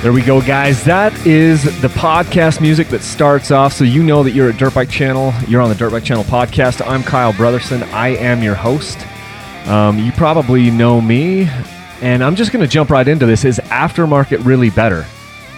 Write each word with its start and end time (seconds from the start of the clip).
There 0.00 0.12
we 0.12 0.22
go, 0.22 0.40
guys. 0.40 0.84
That 0.84 1.12
is 1.26 1.64
the 1.82 1.88
podcast 1.88 2.60
music 2.60 2.86
that 2.90 3.02
starts 3.02 3.50
off 3.50 3.72
so 3.72 3.82
you 3.82 4.04
know 4.04 4.22
that 4.22 4.30
you're 4.30 4.48
at 4.48 4.56
Dirt 4.56 4.72
Bike 4.72 4.88
Channel. 4.88 5.34
You're 5.48 5.60
on 5.60 5.68
the 5.70 5.74
Dirt 5.74 5.90
Bike 5.90 6.04
Channel 6.04 6.22
podcast. 6.22 6.86
I'm 6.86 7.02
Kyle 7.02 7.32
Brotherson. 7.32 7.82
I 7.92 8.10
am 8.10 8.40
your 8.40 8.54
host. 8.54 8.96
Um, 9.66 9.98
you 9.98 10.12
probably 10.12 10.70
know 10.70 11.00
me, 11.00 11.48
and 12.00 12.22
I'm 12.22 12.36
just 12.36 12.52
going 12.52 12.64
to 12.64 12.70
jump 12.70 12.90
right 12.90 13.08
into 13.08 13.26
this. 13.26 13.44
Is 13.44 13.58
aftermarket 13.58 14.44
really 14.44 14.70
better? 14.70 15.04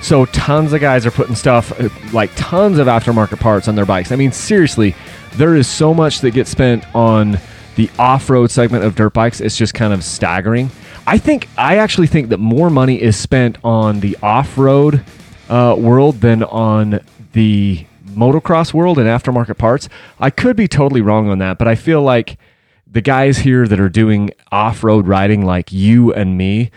So, 0.01 0.25
tons 0.25 0.73
of 0.73 0.81
guys 0.81 1.05
are 1.05 1.11
putting 1.11 1.35
stuff 1.35 1.79
uh, 1.79 1.91
like 2.15 2.31
tons 2.35 2.79
of 2.79 2.87
aftermarket 2.87 3.41
parts 3.41 3.69
on 3.69 3.75
their 3.75 3.85
bikes. 3.85 4.11
I 4.11 4.17
mean, 4.17 4.33
seriously, 4.33 4.97
there 5.35 5.55
is 5.55 5.69
so 5.69 5.93
much 5.93 6.23
that 6.23 6.31
gets 6.31 6.51
spent 6.51 6.87
on 6.95 7.39
the 7.77 7.91
off 7.99 8.29
road 8.29 8.51
segment 8.51 8.85
of 8.85 8.95
dirt 8.95 9.13
bikes. 9.13 9.41
is 9.41 9.57
just 9.57 9.75
kind 9.75 9.93
of 9.93 10.05
staggering. 10.05 10.71
I 11.07 11.19
think 11.19 11.49
I 11.57 11.79
actually 11.79 12.07
think 12.07 12.29
that 12.29 12.39
more 12.39 12.71
money 12.71 13.01
is 13.01 13.17
spent 13.17 13.59
on 13.65 14.01
the 14.01 14.17
off-road 14.23 15.05
uh, 15.49 15.75
world 15.79 16.21
than 16.21 16.43
on 16.45 17.01
the 17.33 17.87
motocross 18.07 18.75
world 18.75 18.99
and 18.99 19.09
aftermarket 19.09 19.59
parts. 19.59 19.89
I 20.19 20.31
could 20.31 20.57
be 20.57 20.69
totally 20.69 21.01
wrong 21.01 21.29
on 21.29 21.39
that, 21.39 21.59
but 21.59 21.69
I 21.69 21.75
feel 21.75 22.03
like 22.03 22.39
the 22.87 23.01
guys 23.01 23.39
here 23.39 23.67
that 23.67 23.81
are 23.81 23.89
doing 23.89 24.31
off-road 24.53 25.07
riding, 25.07 25.45
like 25.45 25.73
you 25.73 26.13
and 26.13 26.37
me, 26.37 26.71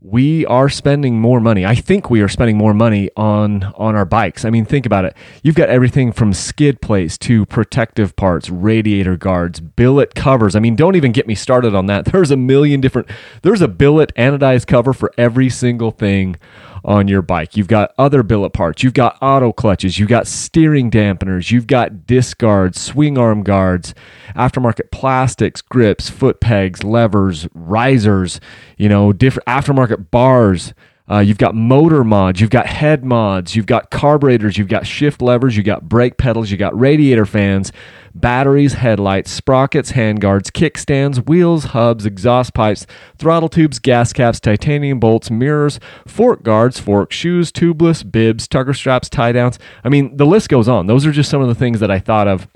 we 0.00 0.46
are 0.46 0.68
spending 0.68 1.20
more 1.20 1.40
money. 1.40 1.66
I 1.66 1.74
think 1.74 2.08
we 2.08 2.20
are 2.20 2.28
spending 2.28 2.56
more 2.56 2.72
money 2.72 3.10
on 3.16 3.64
on 3.76 3.96
our 3.96 4.04
bikes. 4.04 4.44
I 4.44 4.50
mean, 4.50 4.64
think 4.64 4.86
about 4.86 5.04
it. 5.04 5.16
You've 5.42 5.56
got 5.56 5.68
everything 5.70 6.12
from 6.12 6.32
skid 6.32 6.80
plates 6.80 7.18
to 7.18 7.44
protective 7.46 8.14
parts, 8.14 8.48
radiator 8.48 9.16
guards, 9.16 9.58
billet 9.58 10.14
covers. 10.14 10.54
I 10.54 10.60
mean, 10.60 10.76
don't 10.76 10.94
even 10.94 11.10
get 11.10 11.26
me 11.26 11.34
started 11.34 11.74
on 11.74 11.86
that. 11.86 12.04
There's 12.18 12.30
a 12.30 12.36
million 12.36 12.80
different 12.80 13.08
there's 13.42 13.60
a 13.60 13.68
billet 13.68 14.14
anodized 14.14 14.66
cover 14.66 14.92
for 14.92 15.12
every 15.18 15.50
single 15.50 15.90
thing 15.90 16.36
on 16.84 17.08
your 17.08 17.22
bike. 17.22 17.56
You've 17.56 17.68
got 17.68 17.92
other 17.98 18.22
billet 18.22 18.50
parts. 18.50 18.82
You've 18.82 18.94
got 18.94 19.18
auto 19.20 19.52
clutches. 19.52 19.98
You've 19.98 20.08
got 20.08 20.26
steering 20.26 20.90
dampeners. 20.90 21.50
You've 21.50 21.66
got 21.66 22.06
disc 22.06 22.38
guards, 22.38 22.80
swing 22.80 23.18
arm 23.18 23.42
guards, 23.42 23.94
aftermarket 24.34 24.90
plastics, 24.90 25.60
grips, 25.60 26.08
foot 26.08 26.40
pegs, 26.40 26.84
levers, 26.84 27.48
risers, 27.54 28.40
you 28.76 28.88
know, 28.88 29.12
different 29.12 29.46
aftermarket 29.46 30.10
bars. 30.10 30.74
Uh, 31.10 31.20
you've 31.20 31.38
got 31.38 31.54
motor 31.54 32.04
mods, 32.04 32.40
you've 32.40 32.50
got 32.50 32.66
head 32.66 33.02
mods, 33.04 33.56
you've 33.56 33.66
got 33.66 33.90
carburetors, 33.90 34.58
you've 34.58 34.68
got 34.68 34.86
shift 34.86 35.22
levers, 35.22 35.56
you've 35.56 35.64
got 35.64 35.88
brake 35.88 36.18
pedals, 36.18 36.50
you've 36.50 36.58
got 36.58 36.78
radiator 36.78 37.24
fans, 37.24 37.72
batteries, 38.14 38.74
headlights, 38.74 39.30
sprockets, 39.30 39.92
handguards, 39.92 40.50
kickstands, 40.50 41.26
wheels, 41.26 41.64
hubs, 41.66 42.04
exhaust 42.04 42.52
pipes, 42.52 42.86
throttle 43.18 43.48
tubes, 43.48 43.78
gas 43.78 44.12
caps, 44.12 44.38
titanium 44.38 45.00
bolts, 45.00 45.30
mirrors, 45.30 45.80
fork 46.06 46.42
guards, 46.42 46.78
fork 46.78 47.10
shoes, 47.10 47.50
tubeless, 47.50 48.08
bibs, 48.10 48.46
tucker 48.46 48.74
straps, 48.74 49.08
tie 49.08 49.32
downs. 49.32 49.58
I 49.84 49.88
mean, 49.88 50.16
the 50.16 50.26
list 50.26 50.50
goes 50.50 50.68
on. 50.68 50.88
Those 50.88 51.06
are 51.06 51.12
just 51.12 51.30
some 51.30 51.40
of 51.40 51.48
the 51.48 51.54
things 51.54 51.80
that 51.80 51.90
I 51.90 52.00
thought 52.00 52.28
of 52.28 52.48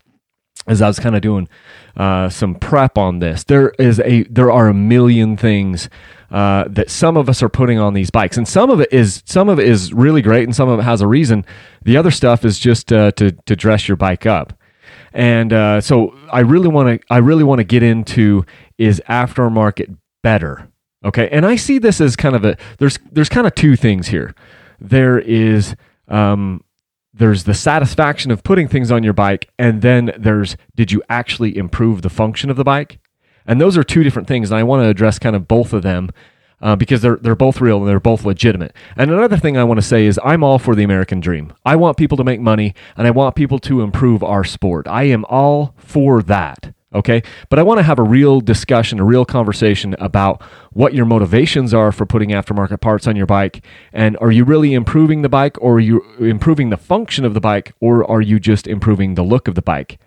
as 0.67 0.83
I 0.83 0.89
was 0.89 1.01
kind 1.01 1.17
of 1.17 1.23
doing 1.23 1.49
uh, 1.97 2.29
some 2.29 2.55
prep 2.55 2.97
on 2.97 3.19
this. 3.19 3.45
There 3.45 3.71
is 3.79 4.01
a 4.01 4.25
there 4.25 4.51
are 4.51 4.69
a 4.69 4.75
million 4.75 5.37
things 5.37 5.89
uh, 6.31 6.65
that 6.69 6.91
some 6.91 7.17
of 7.17 7.29
us 7.29 7.43
are 7.43 7.49
putting 7.49 7.79
on 7.79 7.95
these 7.95 8.11
bikes, 8.11 8.37
and 8.37 8.49
some 8.49 8.71
of 8.71 8.81
it 8.81 8.93
is 8.93 9.23
some 9.27 9.49
of 9.49 9.59
it 9.59 9.69
is 9.69 9.93
really 9.93 10.23
great, 10.23 10.45
and 10.45 10.57
some 10.57 10.69
of 10.69 10.79
it 10.79 10.83
has 10.83 11.01
a 11.01 11.07
reason. 11.07 11.45
The 11.83 11.97
other 11.97 12.11
stuff 12.11 12.45
is 12.45 12.59
just 12.59 12.93
uh, 12.93 13.13
to 13.13 13.33
to 13.33 13.57
dress 13.57 13.89
your 13.89 13.97
bike 13.97 14.27
up, 14.27 14.55
and 15.13 15.53
uh, 15.53 15.81
so 15.81 16.15
I 16.33 16.41
really 16.41 16.69
want 16.69 17.01
to 17.01 17.07
I 17.13 17.19
really 17.19 17.45
want 17.45 17.59
to 17.59 17.65
get 17.65 17.83
into 17.83 18.45
is 18.79 19.03
aftermarket 19.09 19.97
better, 20.23 20.69
okay? 21.05 21.29
And 21.31 21.45
I 21.45 21.57
see 21.57 21.79
this 21.79 22.01
as 22.01 22.17
kind 22.17 22.35
of 22.35 22.45
a 22.45 22.57
there's 22.79 22.99
there's 23.11 23.29
kind 23.29 23.47
of 23.47 23.55
two 23.55 23.77
things 23.77 24.09
here. 24.09 24.35
There 24.81 25.19
is 25.19 25.77
um, 26.09 26.65
there's 27.15 27.45
the 27.45 27.55
satisfaction 27.55 28.31
of 28.31 28.43
putting 28.43 28.69
things 28.69 28.91
on 28.91 29.03
your 29.03 29.13
bike, 29.13 29.51
and 29.59 29.83
then 29.83 30.13
there's 30.19 30.57
did 30.75 30.93
you 30.93 31.03
actually 31.09 31.57
improve 31.57 32.03
the 32.03 32.11
function 32.11 32.51
of 32.51 32.57
the 32.57 32.65
bike? 32.65 32.99
And 33.47 33.61
those 33.61 33.77
are 33.77 33.85
two 33.85 34.03
different 34.03 34.29
things. 34.29 34.51
And 34.51 34.59
I 34.59 34.63
want 34.63 34.83
to 34.85 34.89
address 34.89 35.19
kind 35.19 35.37
of 35.37 35.49
both 35.49 35.73
of 35.73 35.83
them 35.83 36.11
uh, 36.61 36.77
because 36.77 37.03
they're, 37.03 37.17
they're 37.17 37.35
both 37.35 37.61
real 37.61 37.79
and 37.79 37.89
they're 37.89 38.01
both 38.01 38.25
legitimate. 38.25 38.75
And 38.97 39.11
another 39.11 39.37
thing 39.37 39.57
I 39.57 39.65
want 39.65 39.79
to 39.79 39.87
say 39.87 40.07
is 40.07 40.19
I'm 40.25 40.45
all 40.45 40.59
for 40.59 40.75
the 40.75 40.85
American 40.85 41.21
dream. 41.21 41.53
I 41.65 41.77
want 41.77 41.97
people 41.97 42.17
to 42.19 42.25
make 42.25 42.41
money 42.41 42.75
and 42.97 43.07
I 43.07 43.11
want 43.11 43.35
people 43.35 43.59
to 43.61 43.83
improve 43.83 44.23
our 44.23 44.45
sport. 44.45 44.87
I 44.87 45.05
am 45.05 45.25
all 45.25 45.75
for 45.77 46.23
that. 46.23 46.73
Okay. 46.95 47.23
But 47.49 47.59
I 47.59 47.63
want 47.63 47.79
to 47.79 47.83
have 47.83 47.99
a 47.99 48.03
real 48.03 48.41
discussion, 48.41 49.01
a 49.01 49.05
real 49.05 49.25
conversation 49.25 49.95
about 49.99 50.43
what 50.73 50.95
your 50.95 51.07
motivations 51.07 51.73
are 51.73 51.91
for 51.91 52.05
putting 52.05 52.31
aftermarket 52.31 52.81
parts 52.81 53.07
on 53.07 53.17
your 53.17 53.27
bike. 53.27 53.65
And 53.93 54.17
are 54.19 54.31
you 54.31 54.45
really 54.45 54.75
improving 54.75 55.23
the 55.23 55.29
bike 55.29 55.57
or 55.61 55.77
are 55.77 55.81
you 55.81 56.03
improving 56.21 56.71
the 56.71 56.77
function 56.77 57.25
of 57.25 57.35
the 57.35 57.41
bike 57.41 57.75
or 57.81 58.09
are 58.11 58.21
you 58.21 58.39
just 58.39 58.67
improving 58.67 59.15
the 59.15 59.23
look 59.23 59.49
of 59.49 59.55
the 59.55 59.63
bike? 59.63 59.99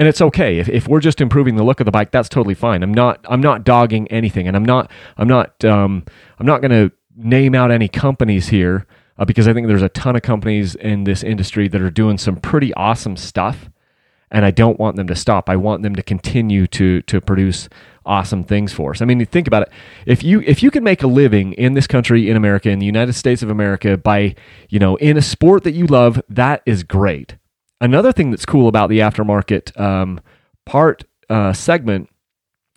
and 0.00 0.08
it's 0.08 0.22
okay 0.22 0.58
if, 0.58 0.68
if 0.68 0.88
we're 0.88 1.00
just 1.00 1.20
improving 1.20 1.56
the 1.56 1.62
look 1.62 1.78
of 1.78 1.84
the 1.84 1.90
bike 1.90 2.10
that's 2.10 2.28
totally 2.28 2.54
fine 2.54 2.82
i'm 2.82 2.94
not 2.94 3.24
i'm 3.28 3.40
not 3.40 3.64
dogging 3.64 4.08
anything 4.08 4.48
and 4.48 4.56
i'm 4.56 4.64
not 4.64 4.90
i'm 5.18 5.28
not 5.28 5.62
um, 5.64 6.02
i'm 6.38 6.46
not 6.46 6.62
going 6.62 6.70
to 6.70 6.90
name 7.16 7.54
out 7.54 7.70
any 7.70 7.86
companies 7.86 8.48
here 8.48 8.86
uh, 9.18 9.24
because 9.24 9.46
i 9.46 9.52
think 9.52 9.66
there's 9.68 9.82
a 9.82 9.90
ton 9.90 10.16
of 10.16 10.22
companies 10.22 10.74
in 10.76 11.04
this 11.04 11.22
industry 11.22 11.68
that 11.68 11.82
are 11.82 11.90
doing 11.90 12.16
some 12.16 12.36
pretty 12.36 12.72
awesome 12.74 13.16
stuff 13.16 13.68
and 14.30 14.44
i 14.44 14.50
don't 14.50 14.78
want 14.78 14.96
them 14.96 15.06
to 15.06 15.16
stop. 15.16 15.48
I 15.48 15.56
want 15.56 15.82
them 15.82 15.94
to 15.94 16.02
continue 16.02 16.66
to 16.68 17.02
to 17.02 17.20
produce 17.20 17.68
awesome 18.06 18.44
things 18.44 18.72
for 18.72 18.90
us. 18.92 19.02
I 19.02 19.04
mean 19.04 19.24
think 19.26 19.46
about 19.46 19.62
it. 19.62 19.72
If 20.06 20.22
you 20.22 20.40
if 20.42 20.62
you 20.62 20.70
can 20.70 20.82
make 20.82 21.02
a 21.02 21.06
living 21.06 21.52
in 21.54 21.74
this 21.74 21.86
country 21.86 22.30
in 22.30 22.36
america 22.36 22.70
in 22.70 22.78
the 22.78 22.86
united 22.86 23.12
states 23.14 23.42
of 23.42 23.50
america 23.50 23.96
by 23.96 24.34
you 24.68 24.78
know 24.78 24.96
in 24.96 25.16
a 25.16 25.22
sport 25.22 25.64
that 25.64 25.72
you 25.72 25.86
love 25.86 26.20
that 26.28 26.62
is 26.66 26.82
great. 26.82 27.36
Another 27.80 28.12
thing 28.12 28.30
that's 28.30 28.44
cool 28.44 28.68
about 28.68 28.90
the 28.90 28.98
aftermarket 28.98 29.78
um, 29.80 30.20
part 30.66 31.04
uh, 31.30 31.52
segment 31.52 32.10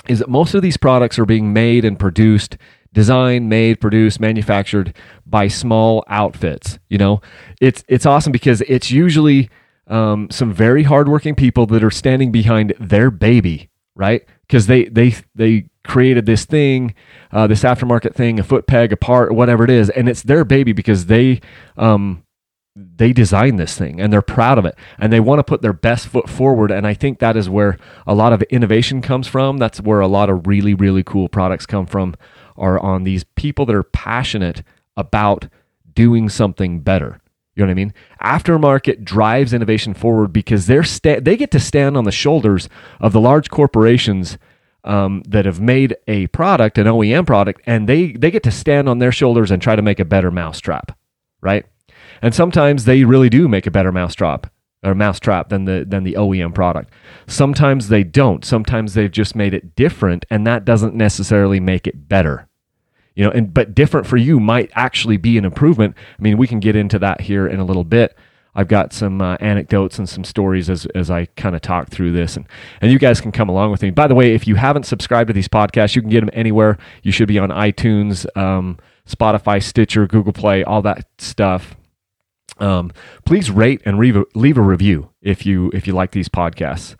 is 0.07 0.19
that 0.19 0.29
most 0.29 0.53
of 0.53 0.61
these 0.61 0.77
products 0.77 1.17
are 1.17 1.25
being 1.25 1.53
made 1.53 1.85
and 1.85 1.99
produced, 1.99 2.57
designed, 2.93 3.49
made, 3.49 3.79
produced, 3.79 4.19
manufactured 4.19 4.95
by 5.25 5.47
small 5.47 6.03
outfits. 6.07 6.79
You 6.89 6.97
know, 6.97 7.21
it's 7.61 7.83
it's 7.87 8.05
awesome 8.05 8.31
because 8.31 8.61
it's 8.61 8.91
usually 8.91 9.49
um, 9.87 10.29
some 10.31 10.53
very 10.53 10.83
hardworking 10.83 11.35
people 11.35 11.65
that 11.67 11.83
are 11.83 11.91
standing 11.91 12.31
behind 12.31 12.73
their 12.79 13.11
baby, 13.11 13.69
right? 13.95 14.25
Because 14.47 14.67
they 14.67 14.85
they 14.85 15.15
they 15.35 15.65
created 15.83 16.25
this 16.25 16.45
thing, 16.45 16.95
uh, 17.31 17.47
this 17.47 17.63
aftermarket 17.63 18.13
thing, 18.13 18.39
a 18.39 18.43
foot 18.43 18.67
peg, 18.67 18.93
a 18.93 18.97
part, 18.97 19.33
whatever 19.33 19.63
it 19.63 19.69
is, 19.69 19.89
and 19.89 20.07
it's 20.07 20.23
their 20.23 20.45
baby 20.45 20.71
because 20.73 21.07
they 21.07 21.41
um, 21.77 22.23
they 22.75 23.13
designed 23.13 23.59
this 23.59 23.77
thing 23.77 24.01
and 24.01 24.11
they're 24.11 24.21
proud 24.21 24.57
of 24.57 24.65
it. 24.65 24.75
And 24.97 25.11
they 25.11 25.19
want 25.19 25.39
to 25.39 25.43
put 25.43 25.61
their 25.61 25.73
best 25.73 26.07
foot 26.07 26.27
forward 26.27 26.71
and 26.71 26.87
i 26.87 26.93
think 26.93 27.19
that 27.19 27.37
is 27.37 27.49
where 27.49 27.77
a 28.07 28.15
lot 28.15 28.33
of 28.33 28.41
innovation 28.43 29.01
comes 29.01 29.27
from. 29.27 29.57
That's 29.57 29.81
where 29.81 29.99
a 29.99 30.07
lot 30.07 30.29
of 30.29 30.47
really 30.47 30.73
really 30.73 31.03
cool 31.03 31.29
products 31.29 31.65
come 31.65 31.85
from 31.85 32.15
are 32.57 32.79
on 32.79 33.03
these 33.03 33.23
people 33.35 33.65
that 33.65 33.75
are 33.75 33.83
passionate 33.83 34.63
about 34.95 35.47
doing 35.93 36.29
something 36.29 36.79
better 36.79 37.19
you 37.55 37.63
know 37.63 37.67
what 37.67 37.71
i 37.71 37.73
mean 37.73 37.93
aftermarket 38.21 39.03
drives 39.03 39.53
innovation 39.53 39.93
forward 39.93 40.33
because 40.33 40.67
they're 40.67 40.83
sta- 40.83 41.19
they 41.19 41.35
get 41.35 41.51
to 41.51 41.59
stand 41.59 41.97
on 41.97 42.03
the 42.03 42.11
shoulders 42.11 42.69
of 42.99 43.13
the 43.13 43.21
large 43.21 43.49
corporations 43.49 44.37
um, 44.85 45.23
that 45.27 45.45
have 45.45 45.61
made 45.61 45.95
a 46.07 46.27
product 46.27 46.77
an 46.77 46.87
oem 46.87 47.25
product 47.25 47.61
and 47.65 47.87
they 47.87 48.13
they 48.13 48.31
get 48.31 48.43
to 48.43 48.51
stand 48.51 48.89
on 48.89 48.99
their 48.99 49.11
shoulders 49.11 49.51
and 49.51 49.61
try 49.61 49.75
to 49.75 49.81
make 49.81 49.99
a 49.99 50.05
better 50.05 50.31
mousetrap 50.31 50.97
right 51.41 51.65
and 52.21 52.33
sometimes 52.33 52.85
they 52.85 53.03
really 53.03 53.29
do 53.29 53.47
make 53.47 53.67
a 53.67 53.71
better 53.71 53.91
mousetrap 53.91 54.47
or 54.83 54.93
mousetrap 54.93 55.49
than 55.49 55.65
the 55.65 55.85
than 55.87 56.03
the 56.03 56.13
OEM 56.13 56.53
product. 56.53 56.91
Sometimes 57.27 57.87
they 57.87 58.03
don't. 58.03 58.43
Sometimes 58.43 58.93
they've 58.93 59.11
just 59.11 59.35
made 59.35 59.53
it 59.53 59.75
different, 59.75 60.25
and 60.29 60.45
that 60.45 60.65
doesn't 60.65 60.95
necessarily 60.95 61.59
make 61.59 61.87
it 61.87 62.07
better. 62.07 62.47
You 63.15 63.25
know, 63.25 63.31
and 63.31 63.53
but 63.53 63.75
different 63.75 64.07
for 64.07 64.17
you 64.17 64.39
might 64.39 64.71
actually 64.75 65.17
be 65.17 65.37
an 65.37 65.45
improvement. 65.45 65.95
I 66.17 66.21
mean, 66.21 66.37
we 66.37 66.47
can 66.47 66.59
get 66.59 66.75
into 66.75 66.97
that 66.99 67.21
here 67.21 67.47
in 67.47 67.59
a 67.59 67.65
little 67.65 67.83
bit. 67.83 68.17
I've 68.55 68.67
got 68.67 68.93
some 68.93 69.21
uh, 69.21 69.35
anecdotes 69.39 69.97
and 69.97 70.07
some 70.07 70.23
stories 70.23 70.69
as, 70.69 70.85
as 70.93 71.09
I 71.09 71.25
kind 71.25 71.55
of 71.55 71.61
talk 71.61 71.89
through 71.89 72.11
this, 72.11 72.35
and 72.37 72.47
and 72.81 72.91
you 72.91 72.99
guys 72.99 73.19
can 73.19 73.31
come 73.31 73.49
along 73.49 73.71
with 73.71 73.81
me. 73.81 73.89
By 73.89 74.07
the 74.07 74.15
way, 74.15 74.33
if 74.33 74.47
you 74.47 74.55
haven't 74.55 74.85
subscribed 74.85 75.27
to 75.27 75.33
these 75.33 75.47
podcasts, 75.47 75.95
you 75.95 76.01
can 76.01 76.11
get 76.11 76.19
them 76.21 76.29
anywhere. 76.33 76.77
You 77.01 77.11
should 77.11 77.27
be 77.27 77.39
on 77.39 77.49
iTunes, 77.49 78.25
um, 78.37 78.77
Spotify, 79.07 79.61
Stitcher, 79.61 80.07
Google 80.07 80.33
Play, 80.33 80.63
all 80.63 80.81
that 80.83 81.05
stuff. 81.17 81.75
Um, 82.59 82.91
please 83.25 83.49
rate 83.49 83.81
and 83.85 83.99
a, 84.03 84.25
leave 84.35 84.57
a 84.57 84.61
review 84.61 85.09
if 85.21 85.45
you 85.45 85.71
if 85.73 85.87
you 85.87 85.93
like 85.93 86.11
these 86.11 86.29
podcasts, 86.29 86.95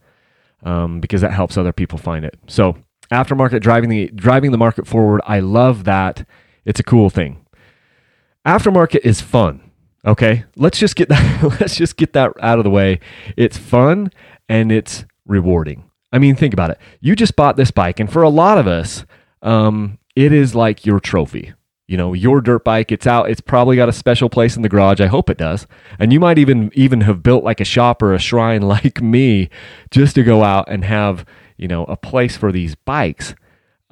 um, 0.64 1.00
because 1.00 1.22
that 1.22 1.34
helps 1.34 1.58
other 1.58 1.74
people 1.74 2.00
find 2.00 2.26
it. 2.26 2.40
So 2.48 2.78
aftermarket 3.14 3.62
driving 3.62 3.90
the 3.90 4.08
driving 4.16 4.52
the 4.52 4.58
market 4.58 4.88
forward. 4.88 5.22
I 5.26 5.40
love 5.40 5.84
that. 5.86 6.28
It's 6.66 6.80
a 6.80 6.84
cool 6.84 7.10
thing. 7.10 7.46
Aftermarket 8.46 9.02
is 9.04 9.22
fun. 9.22 9.62
Okay, 10.06 10.44
let's 10.58 10.78
just 10.78 10.96
get 10.96 11.10
that 11.14 11.60
let's 11.60 11.76
just 11.76 11.98
get 11.98 12.14
that 12.14 12.34
out 12.42 12.58
of 12.60 12.64
the 12.64 12.70
way. 12.70 13.00
It's 13.38 13.58
fun 13.58 14.12
and 14.50 14.72
it's 14.72 15.06
rewarding. 15.26 15.90
I 16.12 16.20
mean, 16.20 16.36
think 16.36 16.54
about 16.54 16.70
it. 16.70 16.78
You 17.02 17.16
just 17.16 17.36
bought 17.36 17.58
this 17.58 17.72
bike, 17.72 18.00
and 18.00 18.12
for 18.12 18.22
a 18.22 18.30
lot 18.30 18.58
of 18.58 18.68
us, 18.68 19.06
um, 19.42 19.98
it 20.16 20.32
is 20.32 20.54
like 20.56 20.86
your 20.86 21.00
trophy. 21.00 21.54
you 21.88 21.98
know 21.98 22.14
your 22.14 22.40
dirt 22.42 22.64
bike 22.64 22.92
it's 22.94 23.06
out 23.06 23.30
it's 23.30 23.42
probably 23.42 23.76
got 23.76 23.90
a 23.90 23.94
special 23.94 24.30
place 24.30 24.56
in 24.56 24.62
the 24.62 24.70
garage 24.70 25.02
i 25.02 25.08
hope 25.08 25.30
it 25.30 25.38
does 25.38 25.68
and 26.00 26.14
you 26.14 26.20
might 26.20 26.40
even 26.40 26.72
even 26.74 27.02
have 27.02 27.22
built 27.22 27.44
like 27.44 27.60
a 27.60 27.66
shop 27.66 28.02
or 28.02 28.14
a 28.14 28.20
shrine 28.20 28.62
like 28.76 29.02
me 29.02 29.50
just 29.92 30.16
to 30.16 30.24
go 30.24 30.44
out 30.44 30.66
and 30.70 30.86
have 30.86 31.26
you 31.58 31.68
know 31.68 31.84
a 31.86 31.96
place 31.96 32.38
for 32.38 32.52
these 32.52 32.76
bikes 32.76 33.36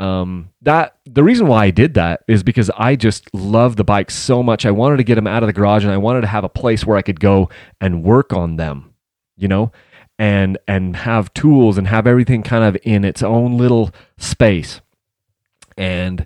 um, 0.02 0.50
that 0.63 0.98
the 1.06 1.24
reason 1.24 1.46
why 1.46 1.66
I 1.66 1.69
did 1.69 1.94
that 1.94 2.24
is 2.28 2.42
because 2.42 2.72
I 2.75 2.96
just 2.96 3.31
love 3.36 3.75
the 3.75 3.84
bikes 3.84 4.16
so 4.16 4.42
much. 4.42 4.66
I 4.66 4.72
wanted 4.72 4.98
to 4.98 5.04
get 5.04 5.13
them 5.13 5.28
out 5.28 5.44
of 5.44 5.48
the 5.48 5.54
garage 5.54 5.84
and 5.84 5.94
I 5.94 5.98
wanted 5.98 6.22
to 6.22 6.28
have 6.28 6.44
a 6.44 6.50
place 6.50 6.84
where 6.88 6.98
I 6.98 7.04
could 7.04 7.19
go 7.19 7.50
and 7.80 8.04
work 8.04 8.34
on 8.34 8.56
them, 8.56 8.96
you 9.38 9.48
know, 9.48 9.72
and 10.18 10.58
and 10.68 10.96
have 10.96 11.31
tools 11.36 11.78
and 11.78 11.88
have 11.88 12.08
everything 12.08 12.42
kind 12.42 12.63
of 12.63 12.81
in 12.81 13.06
its 13.06 13.22
own 13.22 13.60
little 13.60 13.92
space. 14.18 14.81
And 15.78 16.25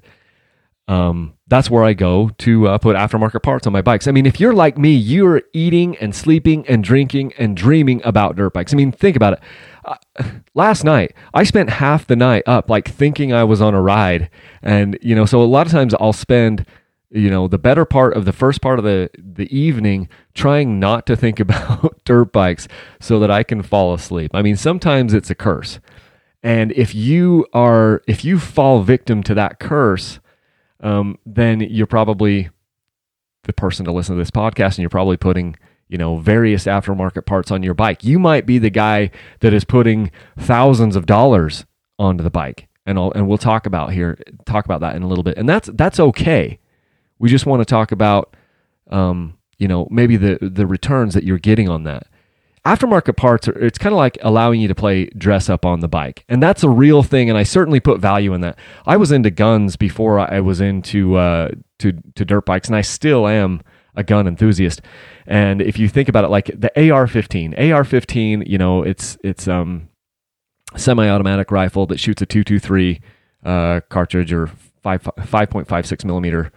um, 0.88 1.34
that's 1.48 1.70
where 1.70 1.84
I 1.84 1.94
go 1.94 2.30
to 2.40 2.68
uh, 2.68 2.78
put 2.78 2.96
aftermarket 2.96 3.42
parts 3.42 3.66
on 3.66 3.74
my 3.74 3.82
bikes. 3.82 4.08
I 4.08 4.12
mean, 4.12 4.26
if 4.26 4.40
you're 4.40 4.54
like 4.54 4.78
me, 4.78 4.94
you're 4.94 5.42
eating 5.54 5.98
and 5.98 6.16
sleeping 6.16 6.68
and 6.68 6.84
drinking 6.84 7.34
and 7.38 7.58
dreaming 7.58 8.02
about 8.04 8.36
dirt 8.36 8.54
bikes. 8.54 8.74
I 8.74 8.78
mean, 8.78 8.92
think 8.92 9.16
about 9.16 9.34
it. 9.34 9.40
Uh, 9.84 9.96
last 10.54 10.84
night, 10.84 11.14
I 11.34 11.44
spent 11.44 11.70
half 11.70 12.06
the 12.06 12.16
night 12.16 12.44
up, 12.46 12.70
like 12.70 12.88
thinking 12.88 13.34
I 13.34 13.44
was 13.44 13.62
on 13.62 13.74
a 13.74 13.82
ride. 13.82 14.30
And, 14.62 14.98
you 15.02 15.16
know, 15.16 15.26
so 15.26 15.42
a 15.42 15.46
lot 15.46 15.66
of 15.66 15.72
times 15.72 15.96
I'll 16.00 16.14
spend, 16.14 16.66
you 17.10 17.30
know, 17.30 17.48
the 17.48 17.60
better 17.60 17.86
part 17.86 18.16
of 18.16 18.26
the 18.26 18.34
first 18.34 18.62
part 18.62 18.78
of 18.78 18.86
the, 18.86 19.10
the 19.18 19.56
evening 19.56 20.08
trying 20.36 20.80
not 20.80 21.08
to 21.08 21.16
think 21.16 21.40
about 21.40 22.04
dirt 22.06 22.32
bikes 22.32 22.68
so 23.00 23.20
that 23.20 23.32
I 23.32 23.42
can 23.42 23.64
fall 23.64 23.94
asleep. 23.94 24.32
I 24.36 24.44
mean, 24.44 24.56
sometimes 24.56 25.14
it's 25.14 25.32
a 25.32 25.36
curse. 25.36 25.80
And 26.44 26.72
if 26.74 26.94
you 26.94 27.48
are, 27.54 28.04
if 28.08 28.24
you 28.24 28.38
fall 28.38 28.84
victim 28.84 29.24
to 29.24 29.34
that 29.34 29.60
curse, 29.60 30.20
um, 30.82 31.18
then 31.26 31.62
you're 31.62 31.88
probably 31.88 32.50
the 33.44 33.54
person 33.54 33.86
to 33.86 33.92
listen 33.92 34.16
to 34.16 34.20
this 34.22 34.32
podcast 34.32 34.72
and 34.72 34.80
you're 34.80 34.90
probably 34.90 35.18
putting 35.18 35.56
you 35.88 35.98
know 35.98 36.18
various 36.18 36.66
aftermarket 36.66 37.26
parts 37.26 37.52
on 37.52 37.64
your 37.64 37.74
bike. 37.74 38.04
You 38.04 38.20
might 38.20 38.46
be 38.46 38.58
the 38.58 38.70
guy 38.70 39.12
that 39.40 39.54
is 39.54 39.64
putting 39.64 40.12
thousands 40.38 40.96
of 40.96 41.06
dollars 41.06 41.66
onto 41.98 42.24
the 42.24 42.30
bike. 42.30 42.68
And 42.88 43.00
I'll, 43.00 43.12
and 43.14 43.28
we'll 43.28 43.40
talk 43.40 43.66
about 43.66 43.94
here 43.94 44.18
talk 44.46 44.66
about 44.66 44.82
that 44.82 44.96
in 44.96 45.04
a 45.04 45.08
little 45.08 45.24
bit. 45.24 45.38
And 45.38 45.50
that's 45.50 45.70
that's 45.74 46.00
okay. 46.00 46.60
We 47.18 47.30
just 47.30 47.46
want 47.46 47.62
to 47.62 47.66
talk 47.66 47.92
about 47.92 48.36
um, 48.92 49.38
you 49.58 49.68
know 49.68 49.88
maybe 49.90 50.18
the 50.18 50.38
the 50.42 50.68
returns 50.68 51.14
that 51.14 51.24
you're 51.24 51.40
getting 51.40 51.70
on 51.70 51.84
that 51.84 52.08
aftermarket 52.66 53.16
parts 53.16 53.48
are 53.48 53.58
it's 53.60 53.78
kind 53.78 53.94
of 53.94 53.98
like 53.98 54.18
allowing 54.22 54.60
you 54.60 54.68
to 54.68 54.76
play 54.76 55.06
dress 55.18 55.50
up 55.50 55.66
on 55.66 55.82
the 55.82 55.88
bike 55.88 56.26
and 56.28 56.42
that's 56.42 56.64
a 56.64 56.70
real 56.70 57.04
thing 57.04 57.30
and 57.30 57.38
i 57.38 57.44
certainly 57.44 57.80
put 57.80 58.00
value 58.00 58.34
in 58.34 58.42
that. 58.42 58.58
I 58.86 58.98
was 58.98 59.12
into 59.12 59.30
guns 59.30 59.76
before 59.76 60.20
i 60.20 60.40
was 60.40 60.62
into 60.62 61.16
uh, 61.16 61.50
to, 61.80 61.94
to 62.16 62.26
dirt 62.26 62.46
bikes 62.46 62.68
and 62.68 62.76
i 62.76 62.82
still 62.82 63.28
am 63.28 63.62
a 63.96 64.04
gun 64.04 64.28
enthusiast. 64.28 64.82
And 65.26 65.62
if 65.62 65.80
you 65.80 65.88
think 65.88 66.10
about 66.10 66.26
it 66.26 66.30
like 66.30 66.48
the 66.48 66.70
ar-15 66.92 67.54
ar-15 67.74 68.48
you 68.48 68.58
know 68.58 68.84
it's 68.84 69.18
it's 69.24 69.48
um 69.48 69.90
semi-automatic 70.76 71.52
rifle 71.52 71.86
that 71.88 72.00
shoots 72.00 72.22
a 72.22 72.26
223 72.26 73.02
uh, 73.46 73.80
cartridge 73.90 74.34
or 74.34 74.48
5 74.84 75.04
5.56 75.04 76.06
millimeter 76.06 76.52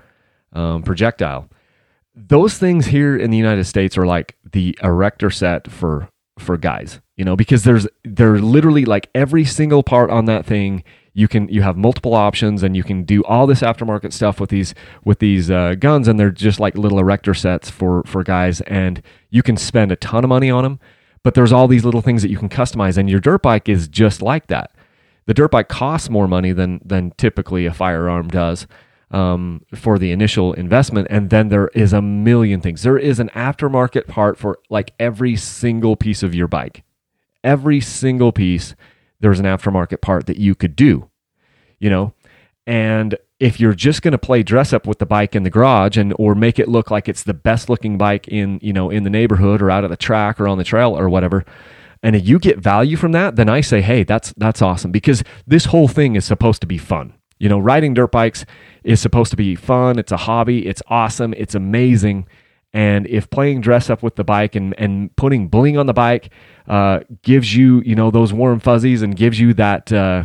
um, 0.53 0.83
projectile 0.83 1.49
those 2.26 2.59
things 2.59 2.87
here 2.87 3.17
in 3.17 3.31
the 3.31 3.37
United 3.37 3.65
States 3.65 3.97
are 3.97 4.06
like 4.06 4.37
the 4.53 4.79
erector 4.82 5.31
set 5.31 5.70
for 5.70 6.09
for 6.38 6.56
guys, 6.56 7.00
you 7.17 7.25
know, 7.25 7.37
because 7.37 7.65
there's 7.65 7.87
they're 8.05 8.38
literally 8.38 8.85
like 8.85 9.11
every 9.15 9.44
single 9.44 9.82
part 9.82 10.11
on 10.11 10.26
that 10.26 10.47
thing 10.47 10.85
you 11.15 11.26
can 11.26 11.49
you 11.49 11.62
have 11.62 11.76
multiple 11.76 12.15
options 12.15 12.62
and 12.62 12.76
you 12.76 12.85
can 12.85 13.03
do 13.03 13.25
all 13.25 13.47
this 13.47 13.61
aftermarket 13.61 14.12
stuff 14.12 14.38
with 14.38 14.50
these 14.50 14.75
with 15.05 15.19
these 15.19 15.50
uh, 15.50 15.75
guns 15.79 16.06
and 16.06 16.19
they're 16.19 16.31
just 16.31 16.61
like 16.61 16.76
little 16.76 16.99
erector 16.99 17.35
sets 17.35 17.69
for 17.69 18.03
for 18.05 18.23
guys 18.23 18.61
and 18.62 19.03
you 19.31 19.43
can 19.43 19.56
spend 19.56 19.91
a 19.91 19.97
ton 19.97 20.23
of 20.23 20.29
money 20.29 20.50
on 20.50 20.62
them 20.62 20.79
but 21.23 21.35
there's 21.35 21.53
all 21.53 21.69
these 21.69 21.85
little 21.85 22.00
things 22.00 22.23
that 22.23 22.31
you 22.31 22.38
can 22.38 22.49
customize 22.49 22.97
and 22.97 23.11
your 23.11 23.21
dirt 23.21 23.43
bike 23.43 23.69
is 23.69 23.88
just 23.88 24.23
like 24.23 24.47
that. 24.47 24.73
The 25.26 25.35
dirt 25.35 25.50
bike 25.50 25.69
costs 25.69 26.09
more 26.09 26.26
money 26.26 26.53
than 26.53 26.81
than 26.85 27.12
typically 27.19 27.67
a 27.67 27.75
firearm 27.75 28.29
does 28.29 28.67
um, 29.11 29.65
for 29.75 29.99
the 29.99 30.13
initial 30.13 30.53
investment. 30.53 31.09
And 31.11 31.31
then 31.31 31.49
there 31.49 31.69
is 31.69 31.93
a 31.93 32.03
million 32.03 32.61
things. 32.61 32.83
There 32.83 32.99
is 32.99 33.19
an 33.21 33.31
aftermarket 33.31 34.07
part 34.07 34.39
for 34.39 34.59
like 34.69 34.93
every 34.99 35.37
single 35.37 35.97
piece 35.97 36.23
of 36.23 36.35
your 36.35 36.49
bike. 36.49 36.83
Every 37.43 37.81
single 37.81 38.33
piece, 38.33 38.75
there's 39.21 39.41
an 39.41 39.47
aftermarket 39.47 40.01
part 40.01 40.27
that 40.27 40.37
you 40.37 40.55
could 40.55 40.77
do, 40.77 41.09
you 41.79 41.89
know? 41.91 42.15
And 42.67 43.17
if 43.41 43.59
you're 43.61 43.73
just 43.73 44.03
going 44.03 44.13
to 44.13 44.19
play 44.19 44.43
dress 44.43 44.73
up 44.73 44.87
with 44.87 44.99
the 44.99 45.07
bike 45.07 45.35
in 45.35 45.43
the 45.43 45.51
garage 45.51 45.97
and 45.97 46.13
or 46.19 46.35
make 46.35 46.59
it 46.59 46.69
look 46.69 46.91
like 46.91 47.09
it's 47.09 47.23
the 47.23 47.33
best 47.33 47.71
looking 47.71 47.97
bike 47.97 48.29
in, 48.29 48.59
you 48.63 48.73
know, 48.73 48.91
in 48.91 49.05
the 49.05 49.11
neighborhood 49.11 49.63
or 49.63 49.71
out 49.71 49.85
of 49.85 49.91
the 49.91 49.97
track 49.97 50.41
or 50.41 50.49
on 50.49 50.59
the 50.59 50.65
trail 50.65 50.99
or 50.99 51.09
whatever, 51.09 51.45
and 52.03 52.21
you 52.21 52.39
get 52.39 52.59
value 52.59 52.97
from 52.97 53.13
that, 53.13 53.37
then 53.37 53.49
I 53.49 53.61
say, 53.61 53.81
"Hey, 53.81 54.05
that's 54.05 54.33
that's 54.37 54.63
awesome 54.63 54.93
because 54.93 55.25
this 55.47 55.67
whole 55.67 55.89
thing 55.89 56.15
is 56.15 56.25
supposed 56.25 56.61
to 56.61 56.67
be 56.67 56.79
fun." 56.79 57.15
You 57.38 57.49
know, 57.49 57.58
riding 57.58 57.94
dirt 57.94 58.12
bikes 58.12 58.44
is 58.85 59.00
supposed 59.00 59.31
to 59.31 59.37
be 59.37 59.55
fun. 59.55 59.99
It's 59.99 60.12
a 60.12 60.17
hobby. 60.17 60.67
It's 60.67 60.82
awesome. 60.88 61.35
It's 61.37 61.55
amazing. 61.55 62.26
And 62.73 63.06
if 63.06 63.31
playing 63.31 63.62
dress 63.62 63.88
up 63.88 64.02
with 64.02 64.17
the 64.17 64.25
bike 64.25 64.55
and, 64.55 64.75
and 64.79 65.14
putting 65.17 65.49
bling 65.49 65.79
on 65.79 65.87
the 65.87 65.94
bike 65.94 66.31
uh, 66.67 67.00
gives 67.23 67.55
you, 67.55 67.81
you 67.85 67.94
know, 67.94 68.11
those 68.11 68.32
warm 68.32 68.61
fuzzies 68.61 69.02
and 69.02 69.17
gives 69.17 69.40
you 69.40 69.55
that, 69.55 69.90
uh, 69.90 70.25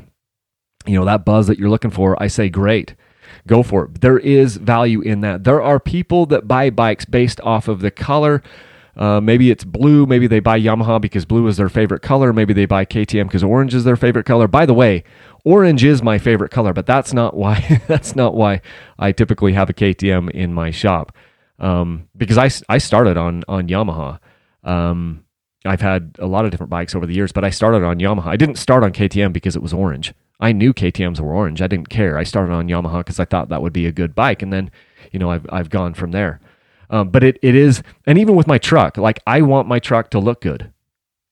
you 0.86 1.00
know, 1.00 1.06
that 1.06 1.24
buzz 1.24 1.48
that 1.48 1.58
you're 1.58 1.70
looking 1.70 1.92
for, 1.92 2.22
I 2.22 2.28
say 2.28 2.50
great. 2.50 2.96
Go 3.48 3.64
for 3.64 3.86
it. 3.86 4.02
There 4.02 4.20
is 4.20 4.58
value 4.58 5.02
in 5.02 5.22
that. 5.22 5.44
There 5.44 5.62
are 5.62 5.80
people 5.80 6.26
that 6.28 6.48
buy 6.48 6.70
bikes 6.70 7.06
based 7.06 7.40
off 7.42 7.68
of 7.68 7.80
the 7.80 7.92
color. 7.92 8.44
Uh, 8.96 9.20
maybe 9.20 9.50
it's 9.50 9.64
blue. 9.64 10.06
Maybe 10.06 10.28
they 10.28 10.40
buy 10.40 10.60
Yamaha 10.60 11.02
because 11.02 11.26
blue 11.26 11.48
is 11.48 11.58
their 11.58 11.70
favorite 11.70 12.02
color. 12.02 12.32
Maybe 12.32 12.54
they 12.54 12.66
buy 12.66 12.86
KTM 12.86 13.26
because 13.26 13.44
orange 13.44 13.74
is 13.74 13.86
their 13.86 13.96
favorite 13.96 14.26
color. 14.26 14.48
By 14.48 14.66
the 14.66 14.74
way, 14.74 15.04
Orange 15.46 15.84
is 15.84 16.02
my 16.02 16.18
favorite 16.18 16.52
color, 16.52 16.74
but 16.74 16.86
that's 16.86 17.14
not 17.14 17.36
why 17.36 17.82
that's 17.88 18.16
not 18.16 18.36
why 18.36 18.62
I 18.98 19.12
typically 19.12 19.54
have 19.54 19.70
a 19.70 19.74
KTM 19.74 20.30
in 20.32 20.54
my 20.54 20.72
shop. 20.72 21.16
Um, 21.60 22.10
because 22.18 22.38
I, 22.38 22.50
I 22.74 22.78
started 22.78 23.18
on 23.18 23.44
on 23.48 23.68
Yamaha. 23.68 24.20
Um, 24.64 25.26
I've 25.66 25.82
had 25.82 26.16
a 26.20 26.28
lot 26.28 26.46
of 26.46 26.52
different 26.52 26.70
bikes 26.70 26.96
over 26.96 27.06
the 27.06 27.14
years, 27.14 27.32
but 27.32 27.46
I 27.46 27.50
started 27.50 27.84
on 27.84 28.00
Yamaha. 28.00 28.28
I 28.28 28.38
didn't 28.38 28.58
start 28.58 28.84
on 28.84 28.92
KTM 28.92 29.32
because 29.32 29.56
it 29.56 29.62
was 29.62 29.74
orange. 29.74 30.14
I 30.40 30.52
knew 30.52 30.74
KTM's 30.74 31.22
were 31.22 31.34
orange. 31.34 31.62
I 31.62 31.68
didn't 31.68 31.90
care. 31.90 32.18
I 32.18 32.24
started 32.24 32.52
on 32.52 32.68
Yamaha 32.68 33.00
because 33.00 33.20
I 33.20 33.26
thought 33.26 33.50
that 33.50 33.62
would 33.62 33.74
be 33.74 33.86
a 33.86 33.92
good 33.92 34.16
bike, 34.16 34.42
and 34.42 34.52
then 34.52 34.72
you 35.12 35.20
know 35.20 35.30
I've 35.32 35.46
I've 35.50 35.70
gone 35.70 35.94
from 35.94 36.12
there. 36.12 36.42
Um, 36.90 37.10
but 37.10 37.24
it 37.24 37.38
it 37.42 37.56
is, 37.56 37.82
and 38.06 38.18
even 38.18 38.36
with 38.36 38.48
my 38.48 38.58
truck, 38.58 38.98
like 38.98 39.20
I 39.26 39.42
want 39.42 39.68
my 39.68 39.80
truck 39.80 40.10
to 40.12 40.20
look 40.20 40.42
good, 40.42 40.72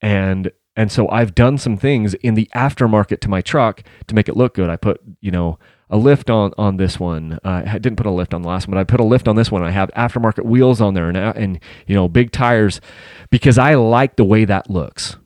and 0.01 0.51
and 0.81 0.91
so 0.91 1.07
I've 1.09 1.35
done 1.35 1.59
some 1.59 1.77
things 1.77 2.15
in 2.15 2.33
the 2.33 2.49
aftermarket 2.55 3.19
to 3.19 3.29
my 3.29 3.41
truck 3.41 3.83
to 4.07 4.15
make 4.15 4.27
it 4.27 4.35
look 4.35 4.55
good. 4.55 4.67
I 4.67 4.77
put, 4.77 4.99
you 5.19 5.29
know, 5.29 5.59
a 5.91 5.97
lift 5.97 6.31
on 6.31 6.53
on 6.57 6.77
this 6.77 6.99
one. 6.99 7.37
Uh, 7.43 7.61
I 7.67 7.77
didn't 7.77 7.97
put 7.97 8.07
a 8.07 8.11
lift 8.11 8.33
on 8.33 8.41
the 8.41 8.47
last 8.47 8.67
one, 8.67 8.73
but 8.73 8.81
I 8.81 8.83
put 8.83 8.99
a 8.99 9.03
lift 9.03 9.27
on 9.27 9.35
this 9.35 9.51
one. 9.51 9.61
I 9.61 9.69
have 9.69 9.91
aftermarket 9.95 10.43
wheels 10.43 10.81
on 10.81 10.95
there 10.95 11.07
and 11.07 11.15
and 11.15 11.59
you 11.85 11.93
know 11.93 12.07
big 12.07 12.31
tires 12.31 12.81
because 13.29 13.59
I 13.59 13.75
like 13.75 14.15
the 14.15 14.23
way 14.23 14.43
that 14.45 14.71
looks. 14.71 15.17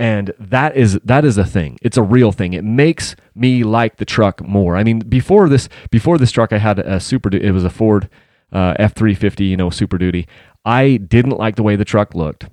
And 0.00 0.32
that 0.40 0.76
is 0.76 0.98
that 1.04 1.24
is 1.24 1.38
a 1.38 1.44
thing. 1.44 1.78
It's 1.80 1.96
a 1.96 2.02
real 2.02 2.32
thing. 2.32 2.52
It 2.52 2.64
makes 2.64 3.14
me 3.36 3.62
like 3.62 3.98
the 3.98 4.04
truck 4.04 4.42
more. 4.42 4.76
I 4.76 4.82
mean, 4.82 4.98
before 4.98 5.48
this 5.48 5.68
before 5.92 6.18
this 6.18 6.32
truck, 6.32 6.52
I 6.52 6.58
had 6.58 6.80
a 6.80 6.98
super. 6.98 7.28
It 7.32 7.52
was 7.52 7.62
a 7.62 7.70
Ford 7.70 8.08
uh, 8.52 8.74
F 8.80 8.94
three 8.94 9.14
fifty, 9.14 9.44
you 9.44 9.56
know, 9.56 9.70
Super 9.70 9.96
Duty. 9.96 10.26
I 10.64 10.96
didn't 10.96 11.38
like 11.38 11.54
the 11.54 11.62
way 11.62 11.76
the 11.76 11.84
truck 11.84 12.16
looked 12.16 12.48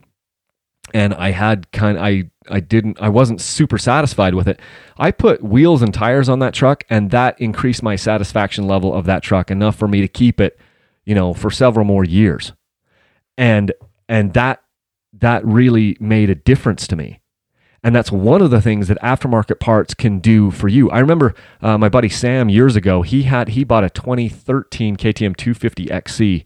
and 0.93 1.13
I 1.13 1.31
had 1.31 1.71
kind 1.71 1.97
I 1.99 2.30
I 2.49 2.59
didn't 2.59 2.99
I 3.01 3.09
wasn't 3.09 3.41
super 3.41 3.77
satisfied 3.77 4.33
with 4.33 4.47
it. 4.47 4.59
I 4.97 5.11
put 5.11 5.43
wheels 5.43 5.81
and 5.81 5.93
tires 5.93 6.29
on 6.29 6.39
that 6.39 6.53
truck 6.53 6.83
and 6.89 7.11
that 7.11 7.39
increased 7.39 7.83
my 7.83 7.95
satisfaction 7.95 8.67
level 8.67 8.93
of 8.93 9.05
that 9.05 9.23
truck 9.23 9.51
enough 9.51 9.75
for 9.75 9.87
me 9.87 10.01
to 10.01 10.07
keep 10.07 10.41
it, 10.41 10.59
you 11.05 11.13
know, 11.13 11.33
for 11.33 11.51
several 11.51 11.85
more 11.85 12.03
years. 12.03 12.53
And 13.37 13.71
and 14.09 14.33
that 14.33 14.63
that 15.13 15.45
really 15.45 15.97
made 15.99 16.29
a 16.29 16.35
difference 16.35 16.87
to 16.87 16.95
me. 16.95 17.21
And 17.83 17.95
that's 17.95 18.11
one 18.11 18.41
of 18.41 18.51
the 18.51 18.61
things 18.61 18.87
that 18.87 18.99
aftermarket 19.01 19.59
parts 19.59 19.93
can 19.93 20.19
do 20.19 20.51
for 20.51 20.67
you. 20.67 20.89
I 20.91 20.99
remember 20.99 21.33
uh, 21.61 21.77
my 21.77 21.89
buddy 21.89 22.09
Sam 22.09 22.47
years 22.47 22.75
ago. 22.75 23.01
He 23.01 23.23
had 23.23 23.49
he 23.49 23.63
bought 23.63 23.83
a 23.83 23.89
2013 23.89 24.97
KTM 24.97 25.35
250 25.35 25.91
XC 25.91 26.43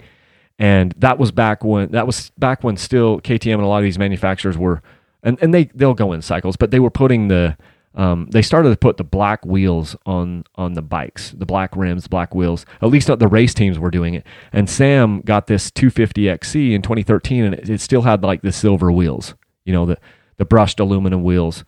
and 0.57 0.93
that 0.97 1.17
was 1.17 1.31
back 1.31 1.63
when 1.63 1.91
that 1.91 2.05
was 2.05 2.31
back 2.37 2.63
when 2.63 2.77
still 2.77 3.19
KTM 3.19 3.55
and 3.55 3.63
a 3.63 3.67
lot 3.67 3.79
of 3.79 3.83
these 3.83 3.99
manufacturers 3.99 4.57
were 4.57 4.81
and, 5.25 5.37
and 5.41 5.53
they 5.53 5.65
they'll 5.75 5.93
go 5.93 6.13
in 6.13 6.21
cycles, 6.21 6.55
but 6.55 6.71
they 6.71 6.79
were 6.79 6.91
putting 6.91 7.27
the 7.27 7.57
um, 7.95 8.27
they 8.31 8.41
started 8.41 8.69
to 8.69 8.75
put 8.75 8.97
the 8.97 9.03
black 9.03 9.45
wheels 9.45 9.95
on 10.05 10.43
on 10.55 10.73
the 10.73 10.81
bikes, 10.81 11.31
the 11.31 11.45
black 11.45 11.75
rims, 11.75 12.07
black 12.07 12.35
wheels. 12.35 12.65
At 12.81 12.89
least 12.89 13.09
not 13.09 13.19
the 13.19 13.27
race 13.27 13.53
teams 13.53 13.79
were 13.79 13.91
doing 13.91 14.13
it. 14.13 14.25
And 14.53 14.69
Sam 14.69 15.21
got 15.21 15.47
this 15.47 15.71
250 15.71 16.29
XC 16.29 16.73
in 16.73 16.81
2013, 16.81 17.43
and 17.43 17.55
it, 17.55 17.69
it 17.69 17.81
still 17.81 18.03
had 18.03 18.23
like 18.23 18.41
the 18.41 18.51
silver 18.51 18.91
wheels, 18.91 19.33
you 19.65 19.73
know, 19.73 19.85
the 19.85 19.97
the 20.37 20.45
brushed 20.45 20.79
aluminum 20.79 21.23
wheels. 21.23 21.65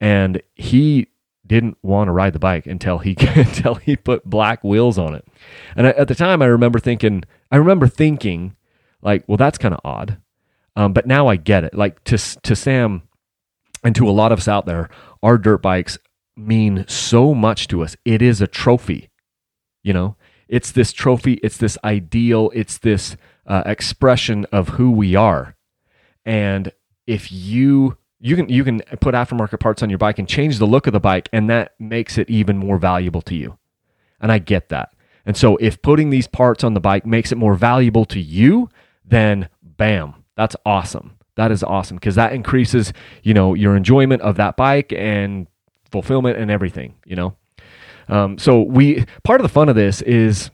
And 0.00 0.42
he 0.54 1.08
didn't 1.46 1.78
want 1.82 2.08
to 2.08 2.12
ride 2.12 2.34
the 2.34 2.38
bike 2.38 2.66
until 2.66 2.98
he 2.98 3.16
until 3.34 3.76
he 3.76 3.96
put 3.96 4.24
black 4.24 4.62
wheels 4.62 4.98
on 4.98 5.14
it. 5.14 5.24
And 5.76 5.86
I, 5.86 5.90
at 5.90 6.08
the 6.08 6.14
time, 6.14 6.42
I 6.42 6.46
remember 6.46 6.78
thinking, 6.78 7.24
I 7.50 7.56
remember 7.56 7.86
thinking, 7.86 8.56
like, 9.00 9.24
well, 9.26 9.38
that's 9.38 9.58
kind 9.58 9.74
of 9.74 9.80
odd. 9.84 10.18
Um, 10.78 10.92
but 10.92 11.08
now 11.08 11.26
I 11.26 11.34
get 11.34 11.64
it. 11.64 11.74
Like 11.74 12.04
to 12.04 12.16
to 12.16 12.54
Sam 12.54 13.02
and 13.82 13.96
to 13.96 14.08
a 14.08 14.12
lot 14.12 14.30
of 14.30 14.38
us 14.38 14.46
out 14.46 14.64
there, 14.64 14.88
our 15.24 15.36
dirt 15.36 15.60
bikes 15.60 15.98
mean 16.36 16.84
so 16.86 17.34
much 17.34 17.66
to 17.68 17.82
us. 17.82 17.96
It 18.04 18.22
is 18.22 18.40
a 18.40 18.46
trophy, 18.46 19.10
you 19.82 19.92
know. 19.92 20.16
It's 20.46 20.70
this 20.70 20.92
trophy. 20.92 21.34
It's 21.42 21.56
this 21.56 21.76
ideal. 21.82 22.52
It's 22.54 22.78
this 22.78 23.16
uh, 23.44 23.64
expression 23.66 24.46
of 24.52 24.68
who 24.68 24.92
we 24.92 25.16
are. 25.16 25.56
And 26.24 26.70
if 27.08 27.32
you 27.32 27.98
you 28.20 28.36
can 28.36 28.48
you 28.48 28.62
can 28.62 28.80
put 29.00 29.16
aftermarket 29.16 29.58
parts 29.58 29.82
on 29.82 29.90
your 29.90 29.98
bike 29.98 30.20
and 30.20 30.28
change 30.28 30.58
the 30.58 30.66
look 30.66 30.86
of 30.86 30.92
the 30.92 31.00
bike 31.00 31.28
and 31.32 31.50
that 31.50 31.72
makes 31.80 32.18
it 32.18 32.30
even 32.30 32.56
more 32.56 32.78
valuable 32.78 33.22
to 33.22 33.34
you 33.36 33.56
and 34.20 34.32
i 34.32 34.38
get 34.38 34.68
that 34.68 34.92
and 35.24 35.36
so 35.36 35.56
if 35.58 35.80
putting 35.82 36.10
these 36.10 36.26
parts 36.26 36.64
on 36.64 36.74
the 36.74 36.80
bike 36.80 37.06
makes 37.06 37.30
it 37.30 37.38
more 37.38 37.54
valuable 37.54 38.04
to 38.04 38.20
you 38.20 38.68
then 39.04 39.48
bam 39.62 40.17
that's 40.38 40.54
awesome. 40.64 41.18
That 41.34 41.50
is 41.52 41.62
awesome 41.62 41.96
because 41.96 42.14
that 42.14 42.32
increases 42.32 42.92
you 43.22 43.34
know 43.34 43.54
your 43.54 43.76
enjoyment 43.76 44.22
of 44.22 44.36
that 44.36 44.56
bike 44.56 44.92
and 44.96 45.46
fulfillment 45.90 46.38
and 46.38 46.50
everything 46.50 46.94
you 47.04 47.16
know? 47.16 47.36
Um, 48.08 48.38
so 48.38 48.62
we 48.62 49.04
part 49.24 49.40
of 49.40 49.42
the 49.42 49.48
fun 49.48 49.68
of 49.68 49.74
this 49.74 50.00
is 50.02 50.50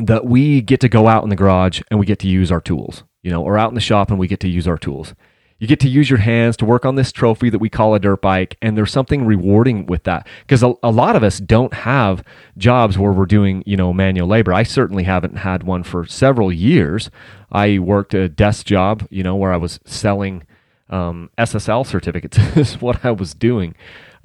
that 0.00 0.24
we 0.26 0.60
get 0.60 0.80
to 0.80 0.88
go 0.88 1.08
out 1.08 1.22
in 1.22 1.30
the 1.30 1.36
garage 1.36 1.80
and 1.90 2.00
we 2.00 2.06
get 2.06 2.18
to 2.20 2.28
use 2.28 2.50
our 2.50 2.60
tools 2.60 3.04
you 3.22 3.30
know 3.30 3.42
or 3.42 3.56
out 3.56 3.68
in 3.68 3.74
the 3.74 3.80
shop 3.80 4.10
and 4.10 4.18
we 4.18 4.26
get 4.26 4.40
to 4.40 4.48
use 4.48 4.66
our 4.66 4.78
tools 4.78 5.14
you 5.58 5.66
get 5.66 5.80
to 5.80 5.88
use 5.88 6.10
your 6.10 6.18
hands 6.18 6.56
to 6.58 6.64
work 6.64 6.84
on 6.84 6.96
this 6.96 7.12
trophy 7.12 7.50
that 7.50 7.58
we 7.58 7.68
call 7.68 7.94
a 7.94 8.00
dirt 8.00 8.20
bike 8.20 8.56
and 8.60 8.76
there's 8.76 8.92
something 8.92 9.24
rewarding 9.24 9.86
with 9.86 10.04
that. 10.04 10.26
Because 10.40 10.62
a, 10.62 10.74
a, 10.82 10.90
lot 10.90 11.16
of 11.16 11.22
us 11.22 11.38
don't 11.38 11.72
have 11.72 12.22
jobs 12.58 12.98
where 12.98 13.12
we're 13.12 13.26
doing 13.26 13.62
you 13.66 13.76
know 13.76 13.92
manual 13.92 14.28
labor. 14.28 14.52
I 14.52 14.62
certainly 14.62 15.04
haven't 15.04 15.36
had 15.36 15.62
one 15.62 15.82
for 15.82 16.06
several 16.06 16.52
years. 16.52 17.10
I 17.50 17.78
worked 17.78 18.14
a 18.14 18.28
desk 18.28 18.66
job 18.66 19.06
you 19.10 19.22
know 19.22 19.36
where 19.36 19.52
i 19.52 19.56
was 19.56 19.78
selling 19.84 20.42
um, 20.90 21.30
ssl 21.38 21.86
certificates. 21.86 22.38
Is 22.56 22.80
what 22.80 23.04
i 23.04 23.10
was 23.10 23.34
doing. 23.34 23.74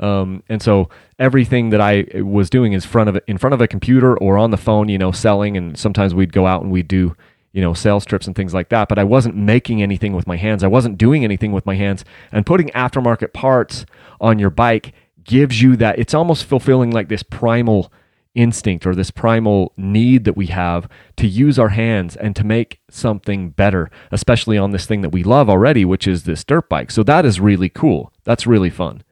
Um, 0.02 0.44
and 0.50 0.62
so 0.62 0.90
everything 1.20 1.70
that 1.70 1.80
I 1.80 2.06
was 2.22 2.50
doing 2.50 2.74
is 2.74 2.86
front 2.86 3.08
of 3.08 3.20
in 3.28 3.38
front 3.38 3.54
of 3.54 3.62
a 3.62 3.68
computer 3.68 4.18
or 4.18 4.38
on 4.38 4.50
the 4.50 4.58
phone, 4.58 4.90
you 4.90 4.98
know, 4.98 5.12
selling. 5.12 5.56
And 5.56 5.78
sometimes 5.78 6.16
we'd 6.16 6.34
go 6.34 6.48
out 6.48 6.64
and 6.64 6.72
we'd 6.72 6.88
do 6.88 7.16
you 7.54 7.62
know, 7.62 7.74
sales 7.74 8.06
trips 8.06 8.28
and 8.28 8.36
things 8.36 8.54
like 8.54 8.70
that, 8.70 8.88
but 8.88 8.98
I 8.98 9.04
wasn't 9.04 9.36
making 9.36 9.82
anything 9.82 10.14
with 10.14 10.28
my 10.28 10.38
hands. 10.38 10.64
I 10.64 10.68
wasn't 10.68 10.98
doing 10.98 11.24
anything 11.24 11.52
with 11.52 11.66
my 11.66 11.76
hands. 11.76 12.06
And 12.32 12.46
putting 12.46 12.70
aftermarket 12.70 13.34
parts 13.34 13.86
on 14.20 14.40
your 14.40 14.50
bike 14.50 14.94
gives 15.24 15.62
you 15.62 15.76
that 15.78 16.00
it's 16.00 16.14
almost 16.14 16.46
fulfilling 16.46 16.92
like 16.92 17.10
this 17.10 17.24
primal 17.24 17.92
instinct 18.34 18.86
or 18.86 18.96
this 18.96 19.12
primal 19.12 19.74
need 19.76 20.24
that 20.24 20.38
we 20.38 20.48
have 20.48 20.88
to 21.18 21.28
use 21.28 21.60
our 21.60 21.70
hands 21.70 22.16
and 22.16 22.36
to 22.36 22.46
make 22.46 22.80
something 22.90 23.50
better, 23.50 23.92
especially 24.12 24.58
on 24.58 24.72
this 24.72 24.86
thing 24.86 25.02
that 25.02 25.10
we 25.10 25.24
love 25.24 25.50
already, 25.50 25.84
which 25.84 26.08
is 26.08 26.24
this 26.24 26.44
dirt 26.44 26.70
bike. 26.70 26.92
So 26.92 27.04
that 27.04 27.26
is 27.26 27.40
really 27.40 27.70
cool. 27.70 28.14
That's 28.24 28.48
really 28.48 28.70
fun. 28.70 29.04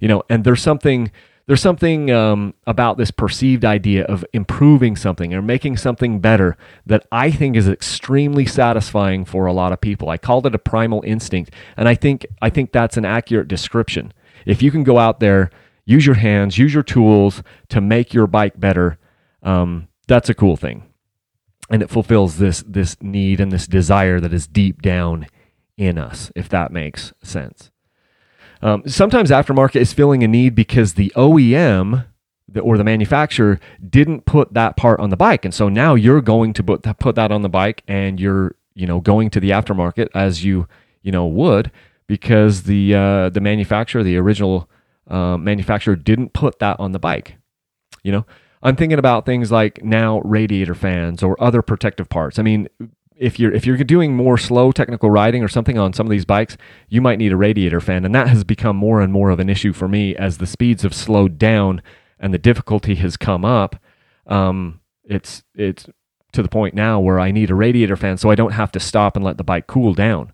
You 0.00 0.08
know, 0.08 0.22
and 0.28 0.42
there's 0.42 0.62
something 0.62 1.12
there's 1.46 1.60
something 1.60 2.10
um, 2.10 2.54
about 2.66 2.96
this 2.96 3.10
perceived 3.10 3.64
idea 3.64 4.04
of 4.04 4.24
improving 4.32 4.96
something 4.96 5.34
or 5.34 5.42
making 5.42 5.76
something 5.76 6.18
better 6.20 6.56
that 6.86 7.06
I 7.12 7.30
think 7.30 7.56
is 7.56 7.68
extremely 7.68 8.46
satisfying 8.46 9.24
for 9.24 9.46
a 9.46 9.52
lot 9.52 9.72
of 9.72 9.80
people. 9.80 10.08
I 10.08 10.16
called 10.16 10.46
it 10.46 10.54
a 10.54 10.58
primal 10.58 11.02
instinct, 11.04 11.50
and 11.76 11.86
I 11.88 11.94
think 11.94 12.26
I 12.40 12.48
think 12.50 12.72
that's 12.72 12.96
an 12.96 13.04
accurate 13.04 13.48
description. 13.48 14.12
If 14.46 14.62
you 14.62 14.70
can 14.70 14.84
go 14.84 14.98
out 14.98 15.20
there, 15.20 15.50
use 15.84 16.06
your 16.06 16.16
hands, 16.16 16.58
use 16.58 16.72
your 16.72 16.82
tools 16.82 17.42
to 17.68 17.80
make 17.80 18.14
your 18.14 18.26
bike 18.26 18.58
better, 18.58 18.98
um, 19.42 19.88
that's 20.08 20.30
a 20.30 20.34
cool 20.34 20.56
thing, 20.56 20.84
and 21.68 21.82
it 21.82 21.90
fulfills 21.90 22.38
this 22.38 22.64
this 22.66 22.96
need 23.02 23.38
and 23.38 23.52
this 23.52 23.66
desire 23.66 24.18
that 24.18 24.32
is 24.32 24.46
deep 24.46 24.80
down 24.80 25.26
in 25.76 25.98
us. 25.98 26.32
If 26.34 26.48
that 26.48 26.72
makes 26.72 27.12
sense. 27.22 27.70
Um, 28.64 28.82
sometimes 28.86 29.30
aftermarket 29.30 29.76
is 29.76 29.92
filling 29.92 30.24
a 30.24 30.28
need 30.28 30.54
because 30.54 30.94
the 30.94 31.12
OEM 31.16 32.06
or 32.62 32.78
the 32.78 32.84
manufacturer 32.84 33.60
didn't 33.86 34.24
put 34.24 34.54
that 34.54 34.74
part 34.74 35.00
on 35.00 35.10
the 35.10 35.18
bike, 35.18 35.44
and 35.44 35.52
so 35.52 35.68
now 35.68 35.94
you're 35.94 36.22
going 36.22 36.54
to 36.54 36.62
put 36.64 36.82
that, 36.84 36.98
put 36.98 37.14
that 37.16 37.30
on 37.30 37.42
the 37.42 37.50
bike, 37.50 37.82
and 37.86 38.18
you're 38.18 38.56
you 38.74 38.86
know 38.86 39.00
going 39.00 39.28
to 39.30 39.38
the 39.38 39.50
aftermarket 39.50 40.08
as 40.14 40.44
you 40.44 40.66
you 41.02 41.12
know 41.12 41.26
would 41.26 41.70
because 42.06 42.62
the 42.62 42.94
uh, 42.94 43.28
the 43.28 43.40
manufacturer, 43.40 44.02
the 44.02 44.16
original 44.16 44.70
uh, 45.08 45.36
manufacturer, 45.36 45.94
didn't 45.94 46.32
put 46.32 46.58
that 46.60 46.80
on 46.80 46.92
the 46.92 46.98
bike. 46.98 47.36
You 48.02 48.12
know, 48.12 48.26
I'm 48.62 48.76
thinking 48.76 48.98
about 48.98 49.26
things 49.26 49.52
like 49.52 49.84
now 49.84 50.20
radiator 50.20 50.74
fans 50.74 51.22
or 51.22 51.40
other 51.42 51.60
protective 51.60 52.08
parts. 52.08 52.38
I 52.38 52.42
mean, 52.42 52.68
if 53.24 53.38
you're 53.38 53.52
if 53.52 53.64
you're 53.64 53.78
doing 53.78 54.14
more 54.14 54.36
slow 54.36 54.70
technical 54.70 55.10
riding 55.10 55.42
or 55.42 55.48
something 55.48 55.78
on 55.78 55.94
some 55.94 56.06
of 56.06 56.10
these 56.10 56.26
bikes, 56.26 56.58
you 56.88 57.00
might 57.00 57.18
need 57.18 57.32
a 57.32 57.36
radiator 57.36 57.80
fan, 57.80 58.04
and 58.04 58.14
that 58.14 58.28
has 58.28 58.44
become 58.44 58.76
more 58.76 59.00
and 59.00 59.12
more 59.12 59.30
of 59.30 59.40
an 59.40 59.48
issue 59.48 59.72
for 59.72 59.88
me 59.88 60.14
as 60.16 60.38
the 60.38 60.46
speeds 60.46 60.82
have 60.82 60.94
slowed 60.94 61.38
down 61.38 61.80
and 62.20 62.34
the 62.34 62.38
difficulty 62.38 62.96
has 62.96 63.16
come 63.16 63.44
up. 63.44 63.76
Um, 64.26 64.80
it's 65.04 65.42
it's 65.54 65.86
to 66.32 66.42
the 66.42 66.48
point 66.48 66.74
now 66.74 67.00
where 67.00 67.18
I 67.18 67.30
need 67.30 67.50
a 67.50 67.54
radiator 67.54 67.96
fan 67.96 68.18
so 68.18 68.28
I 68.28 68.34
don't 68.34 68.52
have 68.52 68.72
to 68.72 68.80
stop 68.80 69.16
and 69.16 69.24
let 69.24 69.38
the 69.38 69.44
bike 69.44 69.66
cool 69.66 69.94
down. 69.94 70.32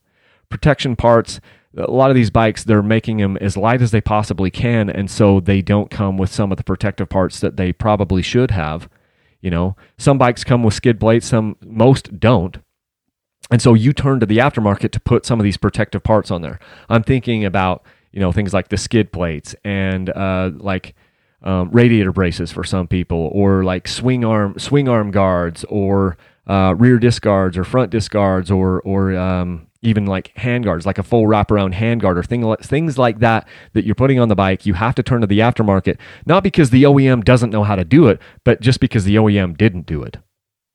Protection 0.49 0.97
parts, 0.97 1.41
a 1.77 1.91
lot 1.91 2.11
of 2.11 2.17
these 2.17 2.31
bikes 2.31 2.65
they're 2.65 2.83
making 2.83 3.19
them 3.19 3.37
as 3.37 3.57
light 3.57 3.83
as 3.83 3.93
they 3.93 4.01
possibly 4.01 4.51
can, 4.51 4.91
and 4.91 5.09
so 5.09 5.39
they 5.39 5.63
don't 5.63 5.93
come 5.93 6.19
with 6.19 6.33
some 6.33 6.51
of 6.51 6.59
the 6.59 6.65
protective 6.65 7.09
parts 7.09 7.39
that 7.39 7.57
they 7.57 7.73
probably 7.73 8.23
should 8.23 8.51
have. 8.51 8.89
You 9.41 9.51
know, 9.51 9.77
some 9.97 10.19
bikes 10.19 10.43
come 10.43 10.65
with 10.65 10.75
skid 10.75 10.99
plates, 10.99 11.27
some 11.29 11.57
most 11.63 12.19
don't 12.19 12.59
and 13.51 13.61
so 13.61 13.75
you 13.75 13.93
turn 13.93 14.21
to 14.21 14.27
the 14.27 14.39
aftermarket 14.39 14.91
to 14.93 15.01
put 15.01 15.27
some 15.27 15.41
of 15.41 15.45
these 15.45 15.57
protective 15.57 16.03
parts 16.03 16.31
on 16.31 16.43
there. 16.43 16.59
I'm 16.89 17.03
thinking 17.03 17.45
about 17.45 17.85
you 18.13 18.21
know 18.21 18.33
things 18.33 18.53
like 18.53 18.69
the 18.69 18.77
skid 18.77 19.13
plates 19.13 19.55
and 19.65 20.11
uh, 20.11 20.51
like 20.55 20.95
um, 21.43 21.71
radiator 21.71 22.13
braces 22.13 22.53
for 22.53 22.65
some 22.65 22.87
people, 22.87 23.31
or 23.33 23.65
like 23.65 23.89
swing 23.89 24.25
arm 24.25 24.59
swing 24.59 24.89
arm 24.89 25.11
guards, 25.11 25.65
or 25.65 26.17
uh, 26.47 26.75
rear 26.77 26.99
disc 26.99 27.23
guards, 27.23 27.57
or 27.57 27.65
front 27.65 27.91
disc 27.91 28.11
guards, 28.11 28.51
or 28.51 28.81
or 28.83 29.17
um, 29.17 29.67
even 29.83 30.07
like 30.07 30.37
hand 30.37 30.65
guards, 30.65 30.87
like 30.87 30.99
a 30.99 31.03
full 31.03 31.25
wraparound 31.25 31.73
hand 31.73 32.01
guard, 32.03 32.19
or 32.19 32.23
thing, 32.23 32.55
things 32.57 32.99
like 32.99 33.21
that 33.21 33.49
that 33.73 33.85
you're 33.85 33.95
putting 33.95 34.21
on 34.21 34.29
the 34.29 34.37
bike. 34.37 34.67
You 34.67 34.75
have 34.75 34.95
to 34.97 35.03
turn 35.03 35.23
to 35.23 35.27
the 35.27 35.39
aftermarket, 35.41 35.99
not 36.27 36.43
because 36.43 36.71
the 36.71 36.83
OEM 36.85 37.25
doesn't 37.25 37.51
know 37.51 37.65
how 37.65 37.77
to 37.77 37.85
do 37.85 38.07
it, 38.09 38.21
but 38.45 38.61
just 38.61 38.81
because 38.81 39.05
the 39.05 39.17
OEM 39.17 39.57
didn't 39.57 39.87
do 39.87 40.03
it 40.03 40.19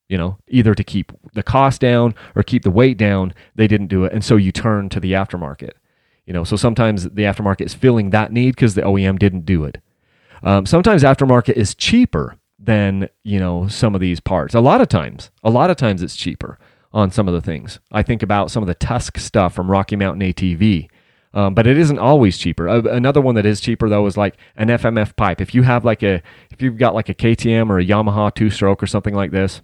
you 0.08 0.18
know, 0.18 0.38
either 0.48 0.76
to 0.76 0.84
keep 0.84 1.12
the 1.34 1.44
cost 1.44 1.82
down 1.82 2.14
or 2.36 2.44
keep 2.44 2.64
the 2.64 2.72
weight 2.72 2.98
down. 2.98 3.34
They 3.56 3.68
didn't 3.68 3.88
do 3.88 4.06
it. 4.06 4.14
And 4.14 4.24
so 4.24 4.36
you 4.36 4.52
turn 4.52 4.90
to 4.90 5.00
the 5.00 5.14
aftermarket. 5.14 5.72
You 6.26 6.34
know, 6.34 6.44
so 6.44 6.56
sometimes 6.56 7.04
the 7.04 7.24
aftermarket 7.24 7.66
is 7.66 7.74
filling 7.74 8.10
that 8.10 8.32
need 8.32 8.56
because 8.56 8.76
the 8.76 8.82
OEM 8.82 9.20
didn't 9.20 9.46
do 9.46 9.64
it. 9.64 9.80
Um, 10.44 10.66
sometimes 10.66 11.04
aftermarket 11.04 11.54
is 11.54 11.76
cheaper 11.76 12.38
than, 12.60 13.10
you 13.24 13.40
know, 13.40 13.68
some 13.68 13.96
of 13.96 14.02
these 14.02 14.20
parts. 14.20 14.56
A 14.56 14.60
lot 14.60 14.82
of 14.82 14.90
times, 14.90 15.32
a 15.44 15.50
lot 15.50 15.70
of 15.70 15.78
times 15.78 16.02
it's 16.02 16.16
cheaper 16.16 16.58
on 16.94 17.12
some 17.12 17.28
of 17.28 17.34
the 17.34 17.42
things. 17.42 17.80
I 17.92 18.04
think 18.04 18.24
about 18.24 18.52
some 18.52 18.64
of 18.64 18.68
the 18.68 18.76
Tusk 18.76 19.18
stuff 19.18 19.54
from 19.54 19.70
Rocky 19.70 19.96
Mountain 19.96 20.22
ATV. 20.22 20.90
Um, 21.34 21.54
but 21.54 21.68
it 21.68 21.78
isn't 21.78 22.00
always 22.00 22.38
cheaper. 22.38 22.70
Uh, 22.70 22.82
another 22.84 23.20
one 23.20 23.36
that 23.36 23.46
is 23.46 23.60
cheaper 23.60 23.90
though 23.90 24.06
is 24.06 24.16
like 24.16 24.38
an 24.56 24.70
FMF 24.70 25.16
pipe. 25.18 25.42
If 25.42 25.54
you 25.54 25.64
have 25.64 25.84
like 25.84 26.02
a, 26.02 26.24
if 26.50 26.62
you've 26.62 26.78
got 26.78 26.96
like 26.96 27.10
a 27.10 27.14
KTM 27.14 27.70
or 27.70 27.78
a 27.78 27.86
Yamaha 27.86 28.34
two 28.34 28.50
stroke 28.50 28.82
or 28.82 28.88
something 28.88 29.14
like 29.14 29.32
this, 29.32 29.62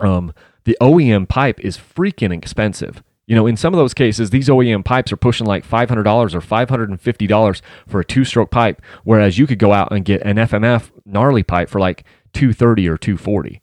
um, 0.00 0.32
the 0.64 0.76
OEM 0.80 1.28
pipe 1.28 1.60
is 1.60 1.78
freaking 1.78 2.32
expensive. 2.32 3.02
You 3.26 3.34
know, 3.34 3.46
in 3.46 3.56
some 3.56 3.74
of 3.74 3.78
those 3.78 3.94
cases, 3.94 4.30
these 4.30 4.48
OEM 4.48 4.84
pipes 4.84 5.12
are 5.12 5.16
pushing 5.16 5.46
like 5.46 5.66
$500 5.66 6.34
or 6.34 6.40
$550 6.40 7.60
for 7.86 8.00
a 8.00 8.04
two 8.04 8.24
stroke 8.24 8.50
pipe, 8.50 8.80
whereas 9.02 9.38
you 9.38 9.46
could 9.46 9.58
go 9.58 9.72
out 9.72 9.92
and 9.92 10.04
get 10.04 10.22
an 10.22 10.36
FMF 10.36 10.90
gnarly 11.04 11.42
pipe 11.42 11.68
for 11.68 11.80
like 11.80 12.04
230 12.34 12.88
or 12.88 12.96
240. 12.96 13.62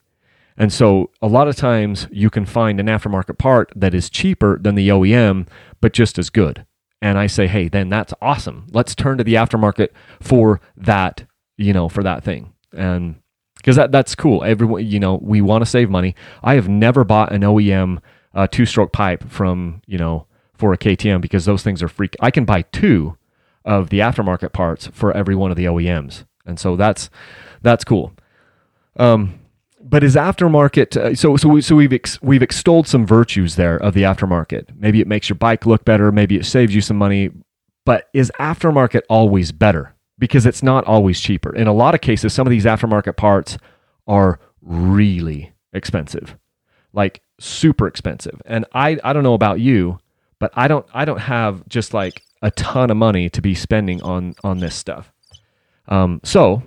And 0.57 0.71
so 0.71 1.09
a 1.21 1.27
lot 1.27 1.47
of 1.47 1.55
times 1.55 2.07
you 2.11 2.29
can 2.29 2.45
find 2.45 2.79
an 2.79 2.87
aftermarket 2.87 3.37
part 3.37 3.71
that 3.75 3.93
is 3.93 4.09
cheaper 4.09 4.59
than 4.59 4.75
the 4.75 4.89
OEM, 4.89 5.47
but 5.81 5.93
just 5.93 6.19
as 6.19 6.29
good. 6.29 6.65
And 7.01 7.17
I 7.17 7.27
say, 7.27 7.47
hey, 7.47 7.67
then 7.67 7.89
that's 7.89 8.13
awesome. 8.21 8.67
Let's 8.71 8.95
turn 8.95 9.17
to 9.17 9.23
the 9.23 9.33
aftermarket 9.33 9.89
for 10.21 10.61
that, 10.77 11.25
you 11.57 11.73
know, 11.73 11.89
for 11.89 12.03
that 12.03 12.23
thing. 12.23 12.53
And 12.71 13.15
because 13.63 13.77
that, 13.77 13.93
that's 13.93 14.13
cool. 14.13 14.43
Everyone, 14.43 14.85
you 14.85 14.99
know, 14.99 15.15
we 15.21 15.39
want 15.39 15.61
to 15.61 15.65
save 15.65 15.89
money. 15.89 16.15
I 16.43 16.55
have 16.55 16.67
never 16.67 17.05
bought 17.05 17.31
an 17.31 17.43
OEM 17.43 17.99
uh, 18.33 18.45
two 18.45 18.65
stroke 18.65 18.91
pipe 18.91 19.29
from, 19.29 19.81
you 19.85 19.97
know, 19.97 20.27
for 20.53 20.73
a 20.73 20.77
KTM 20.77 21.21
because 21.21 21.45
those 21.45 21.63
things 21.63 21.81
are 21.81 21.87
freak. 21.87 22.17
I 22.19 22.29
can 22.29 22.43
buy 22.43 22.63
two 22.63 23.17
of 23.63 23.89
the 23.89 23.99
aftermarket 23.99 24.51
parts 24.51 24.87
for 24.87 25.15
every 25.15 25.33
one 25.33 25.49
of 25.49 25.55
the 25.55 25.63
OEMs. 25.63 26.25
And 26.45 26.59
so 26.59 26.75
that's, 26.75 27.09
that's 27.61 27.85
cool. 27.85 28.11
Um, 28.97 29.39
but 29.81 30.03
is 30.03 30.15
aftermarket 30.15 30.95
uh, 30.95 31.15
so 31.15 31.35
so 31.35 31.49
we, 31.49 31.61
so 31.61 31.75
we've 31.75 31.91
ex, 31.91 32.21
we've 32.21 32.41
extolled 32.41 32.87
some 32.87 33.05
virtues 33.05 33.55
there 33.55 33.77
of 33.77 33.93
the 33.93 34.03
aftermarket. 34.03 34.75
Maybe 34.75 34.99
it 34.99 35.07
makes 35.07 35.29
your 35.29 35.37
bike 35.37 35.65
look 35.65 35.85
better, 35.85 36.11
maybe 36.11 36.35
it 36.35 36.45
saves 36.45 36.75
you 36.75 36.81
some 36.81 36.97
money, 36.97 37.31
but 37.85 38.09
is 38.13 38.29
aftermarket 38.39 39.01
always 39.09 39.53
better? 39.53 39.93
Because 40.23 40.45
it's 40.45 40.63
not 40.63 40.85
always 40.85 41.19
cheaper. 41.19 41.53
In 41.53 41.67
a 41.67 41.73
lot 41.73 41.93
of 41.93 41.99
cases, 41.99 42.31
some 42.31 42.47
of 42.47 42.51
these 42.51 42.63
aftermarket 42.63 43.17
parts 43.17 43.57
are 44.07 44.39
really 44.61 45.51
expensive, 45.73 46.37
like 46.93 47.21
super 47.41 47.87
expensive. 47.87 48.41
And 48.45 48.63
I, 48.73 48.97
I 49.03 49.11
don't 49.11 49.23
know 49.23 49.33
about 49.33 49.59
you, 49.59 49.99
but 50.39 50.49
I 50.53 50.69
don't 50.69 50.85
I 50.93 51.03
don't 51.03 51.19
have 51.19 51.67
just 51.67 51.93
like 51.93 52.21
a 52.41 52.51
ton 52.51 52.89
of 52.89 52.95
money 52.95 53.29
to 53.31 53.41
be 53.41 53.53
spending 53.53 54.01
on 54.01 54.35
on 54.45 54.59
this 54.59 54.75
stuff. 54.75 55.11
Um, 55.89 56.21
so 56.23 56.63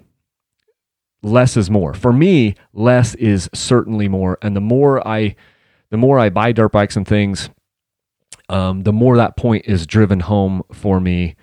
less 1.22 1.56
is 1.56 1.70
more. 1.70 1.94
For 1.94 2.12
me, 2.12 2.56
less 2.74 3.14
is 3.14 3.48
certainly 3.54 4.06
more. 4.06 4.36
And 4.42 4.54
the 4.54 4.60
more 4.60 5.08
I 5.08 5.34
the 5.88 5.96
more 5.96 6.18
I 6.18 6.28
buy 6.28 6.52
dirt 6.52 6.72
bikes 6.72 6.96
and 6.96 7.08
things, 7.08 7.48
um, 8.50 8.82
the 8.82 8.92
more 8.92 9.16
that 9.16 9.38
point 9.38 9.64
is 9.64 9.86
driven 9.86 10.20
home 10.20 10.62
for 10.74 11.00
me. 11.00 11.36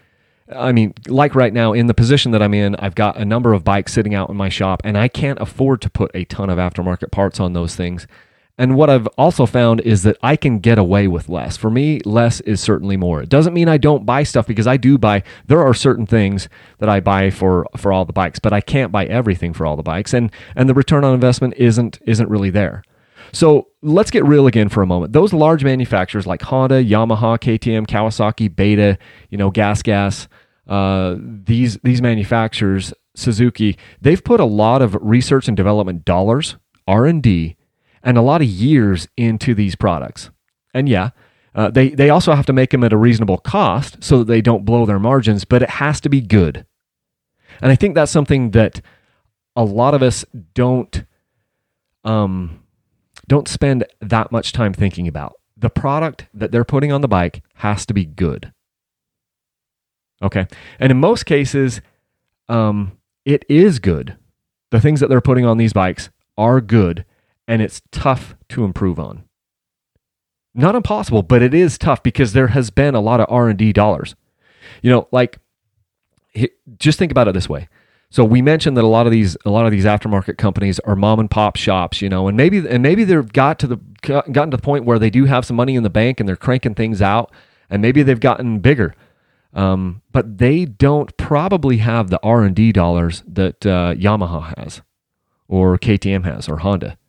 I 0.51 0.71
mean, 0.71 0.93
like 1.07 1.35
right 1.35 1.53
now, 1.53 1.73
in 1.73 1.87
the 1.87 1.93
position 1.93 2.31
that 2.31 2.41
I'm 2.41 2.53
in, 2.53 2.75
I've 2.75 2.95
got 2.95 3.17
a 3.17 3.25
number 3.25 3.53
of 3.53 3.63
bikes 3.63 3.93
sitting 3.93 4.13
out 4.13 4.29
in 4.29 4.35
my 4.35 4.49
shop, 4.49 4.81
and 4.83 4.97
I 4.97 5.07
can't 5.07 5.39
afford 5.39 5.81
to 5.81 5.89
put 5.89 6.11
a 6.13 6.25
ton 6.25 6.49
of 6.49 6.57
aftermarket 6.57 7.11
parts 7.11 7.39
on 7.39 7.53
those 7.53 7.75
things. 7.75 8.07
And 8.57 8.75
what 8.75 8.89
I've 8.89 9.07
also 9.17 9.47
found 9.47 9.81
is 9.81 10.03
that 10.03 10.17
I 10.21 10.35
can 10.35 10.59
get 10.59 10.77
away 10.77 11.07
with 11.07 11.27
less. 11.27 11.57
For 11.57 11.71
me, 11.71 12.01
less 12.05 12.39
is 12.41 12.61
certainly 12.61 12.97
more. 12.97 13.21
It 13.21 13.29
doesn't 13.29 13.53
mean 13.53 13.67
I 13.67 13.77
don't 13.77 14.05
buy 14.05 14.21
stuff 14.23 14.45
because 14.45 14.67
I 14.67 14.77
do 14.77 14.97
buy. 14.97 15.23
There 15.47 15.61
are 15.63 15.73
certain 15.73 16.05
things 16.05 16.49
that 16.77 16.87
I 16.87 16.99
buy 16.99 17.31
for 17.31 17.65
for 17.77 17.91
all 17.91 18.05
the 18.05 18.13
bikes, 18.13 18.37
but 18.39 18.53
I 18.53 18.61
can't 18.61 18.91
buy 18.91 19.05
everything 19.05 19.53
for 19.53 19.65
all 19.65 19.75
the 19.75 19.81
bikes, 19.81 20.13
and 20.13 20.31
and 20.55 20.69
the 20.69 20.75
return 20.75 21.03
on 21.03 21.15
investment 21.15 21.55
isn't 21.57 21.99
isn't 22.05 22.29
really 22.29 22.51
there. 22.51 22.83
So 23.33 23.67
let's 23.81 24.11
get 24.11 24.23
real 24.25 24.47
again 24.47 24.69
for 24.69 24.81
a 24.83 24.87
moment. 24.87 25.13
Those 25.13 25.33
large 25.33 25.63
manufacturers 25.63 26.27
like 26.27 26.41
Honda, 26.43 26.83
Yamaha, 26.83 27.39
KTM, 27.39 27.87
Kawasaki, 27.87 28.55
Beta, 28.55 28.97
you 29.29 29.37
know, 29.37 29.49
Gas 29.49 29.81
Gas, 29.81 30.27
uh, 30.67 31.15
these 31.17 31.77
these 31.83 32.01
manufacturers, 32.01 32.93
Suzuki, 33.15 33.77
they've 33.99 34.23
put 34.23 34.39
a 34.39 34.45
lot 34.45 34.81
of 34.81 34.95
research 35.01 35.47
and 35.47 35.57
development 35.57 36.05
dollars, 36.05 36.55
R 36.87 37.05
and 37.05 37.21
D 37.21 37.57
and 38.03 38.17
a 38.17 38.21
lot 38.21 38.41
of 38.41 38.47
years 38.47 39.07
into 39.15 39.55
these 39.55 39.75
products. 39.75 40.29
And 40.73 40.89
yeah, 40.89 41.11
uh, 41.55 41.69
they, 41.69 41.89
they 41.89 42.09
also 42.09 42.33
have 42.33 42.45
to 42.47 42.53
make 42.53 42.71
them 42.71 42.83
at 42.83 42.93
a 42.93 42.97
reasonable 42.97 43.37
cost 43.37 44.03
so 44.03 44.19
that 44.19 44.25
they 44.25 44.41
don't 44.41 44.65
blow 44.65 44.85
their 44.85 44.99
margins, 44.99 45.45
but 45.45 45.63
it 45.63 45.69
has 45.69 46.01
to 46.01 46.09
be 46.09 46.19
good. 46.19 46.65
And 47.61 47.71
I 47.71 47.75
think 47.75 47.95
that's 47.95 48.11
something 48.11 48.51
that 48.51 48.81
a 49.55 49.63
lot 49.63 49.93
of 49.93 50.01
us 50.01 50.25
don't 50.53 51.05
um, 52.03 52.62
don't 53.27 53.47
spend 53.47 53.85
that 54.01 54.31
much 54.31 54.51
time 54.51 54.73
thinking 54.73 55.07
about. 55.07 55.33
The 55.57 55.69
product 55.69 56.27
that 56.33 56.51
they're 56.51 56.63
putting 56.63 56.91
on 56.91 57.01
the 57.01 57.07
bike 57.07 57.41
has 57.55 57.85
to 57.85 57.93
be 57.93 58.05
good. 58.05 58.51
Okay. 60.21 60.47
And 60.79 60.91
in 60.91 60.99
most 60.99 61.25
cases, 61.25 61.81
um, 62.49 62.97
it 63.25 63.45
is 63.49 63.79
good. 63.79 64.17
The 64.71 64.81
things 64.81 64.99
that 64.99 65.09
they're 65.09 65.21
putting 65.21 65.45
on 65.45 65.57
these 65.57 65.73
bikes 65.73 66.09
are 66.37 66.61
good 66.61 67.05
and 67.47 67.61
it's 67.61 67.81
tough 67.91 68.35
to 68.49 68.63
improve 68.63 68.99
on. 68.99 69.23
Not 70.55 70.75
impossible, 70.75 71.23
but 71.23 71.41
it 71.41 71.53
is 71.53 71.77
tough 71.77 72.03
because 72.03 72.33
there 72.33 72.47
has 72.47 72.69
been 72.69 72.95
a 72.95 73.01
lot 73.01 73.19
of 73.19 73.27
R&D 73.29 73.73
dollars. 73.73 74.15
You 74.81 74.91
know, 74.91 75.07
like 75.11 75.39
just 76.77 76.99
think 76.99 77.11
about 77.11 77.27
it 77.27 77.33
this 77.33 77.49
way. 77.49 77.67
So 78.13 78.23
we 78.23 78.43
mentioned 78.43 78.77
that 78.77 78.83
a 78.83 78.87
lot 78.87 79.07
of 79.07 79.11
these 79.11 79.35
a 79.43 79.49
lot 79.49 79.65
of 79.65 79.71
these 79.71 79.85
aftermarket 79.85 80.37
companies 80.37 80.77
are 80.81 80.95
mom 80.95 81.19
and 81.19 81.31
pop 81.31 81.55
shops, 81.55 81.99
you 81.99 82.09
know, 82.09 82.27
and 82.27 82.37
maybe 82.37 82.59
and 82.59 82.83
maybe 82.83 83.03
they've 83.05 83.33
got 83.33 83.57
to 83.57 83.65
the 83.65 83.77
gotten 84.03 84.51
to 84.51 84.57
the 84.57 84.61
point 84.61 84.85
where 84.85 84.99
they 84.99 85.09
do 85.09 85.25
have 85.25 85.45
some 85.45 85.55
money 85.55 85.73
in 85.73 85.81
the 85.81 85.89
bank 85.89 86.19
and 86.19 86.29
they're 86.29 86.35
cranking 86.35 86.75
things 86.75 87.01
out, 87.01 87.31
and 87.71 87.81
maybe 87.81 88.03
they've 88.03 88.19
gotten 88.19 88.59
bigger, 88.59 88.93
um, 89.55 90.03
but 90.11 90.37
they 90.37 90.63
don't 90.63 91.17
probably 91.17 91.77
have 91.77 92.11
the 92.11 92.19
R 92.21 92.43
and 92.43 92.55
D 92.55 92.71
dollars 92.71 93.23
that 93.25 93.65
uh, 93.65 93.95
Yamaha 93.95 94.59
has, 94.59 94.83
or 95.47 95.79
KTM 95.79 96.23
has, 96.23 96.47
or 96.47 96.57
Honda. 96.57 96.99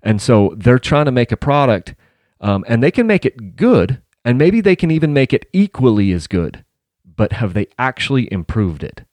And 0.00 0.22
so 0.22 0.54
they're 0.56 0.78
trying 0.78 1.06
to 1.06 1.10
make 1.10 1.32
a 1.32 1.36
product 1.36 1.96
um, 2.40 2.64
and 2.68 2.84
they 2.84 2.92
can 2.92 3.08
make 3.08 3.24
it 3.24 3.56
good 3.56 4.00
and 4.24 4.38
maybe 4.38 4.60
they 4.60 4.76
can 4.76 4.92
even 4.92 5.12
make 5.12 5.32
it 5.32 5.46
equally 5.52 6.12
as 6.12 6.28
good. 6.28 6.64
But 7.04 7.32
have 7.32 7.52
they 7.52 7.66
actually 7.80 8.32
improved 8.32 8.84
it? 8.84 9.05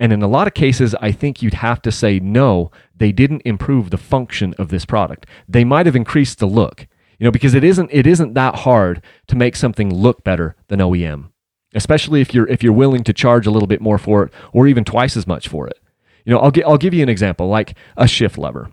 And 0.00 0.12
in 0.12 0.22
a 0.22 0.28
lot 0.28 0.46
of 0.46 0.54
cases, 0.54 0.94
I 1.00 1.12
think 1.12 1.40
you'd 1.42 1.54
have 1.54 1.80
to 1.82 1.92
say 1.92 2.18
no, 2.18 2.70
they 2.96 3.12
didn't 3.12 3.42
improve 3.44 3.90
the 3.90 3.98
function 3.98 4.54
of 4.58 4.68
this 4.68 4.84
product. 4.84 5.26
They 5.48 5.64
might 5.64 5.86
have 5.86 5.96
increased 5.96 6.38
the 6.38 6.46
look, 6.46 6.86
you 7.18 7.24
know, 7.24 7.30
because 7.30 7.54
it 7.54 7.64
isn't 7.64 7.90
it 7.92 8.06
isn't 8.06 8.34
that 8.34 8.56
hard 8.60 9.02
to 9.28 9.36
make 9.36 9.56
something 9.56 9.94
look 9.94 10.24
better 10.24 10.56
than 10.68 10.80
OEM, 10.80 11.30
especially 11.74 12.20
if 12.20 12.34
you're 12.34 12.48
if 12.48 12.62
you're 12.62 12.72
willing 12.72 13.04
to 13.04 13.12
charge 13.12 13.46
a 13.46 13.50
little 13.50 13.68
bit 13.68 13.80
more 13.80 13.98
for 13.98 14.24
it 14.24 14.32
or 14.52 14.66
even 14.66 14.84
twice 14.84 15.16
as 15.16 15.26
much 15.26 15.48
for 15.48 15.66
it. 15.68 15.78
You 16.24 16.32
know, 16.32 16.40
I'll 16.40 16.50
get, 16.50 16.66
I'll 16.66 16.78
give 16.78 16.94
you 16.94 17.02
an 17.02 17.08
example, 17.08 17.48
like 17.48 17.76
a 17.96 18.08
shift 18.08 18.38
lever. 18.38 18.70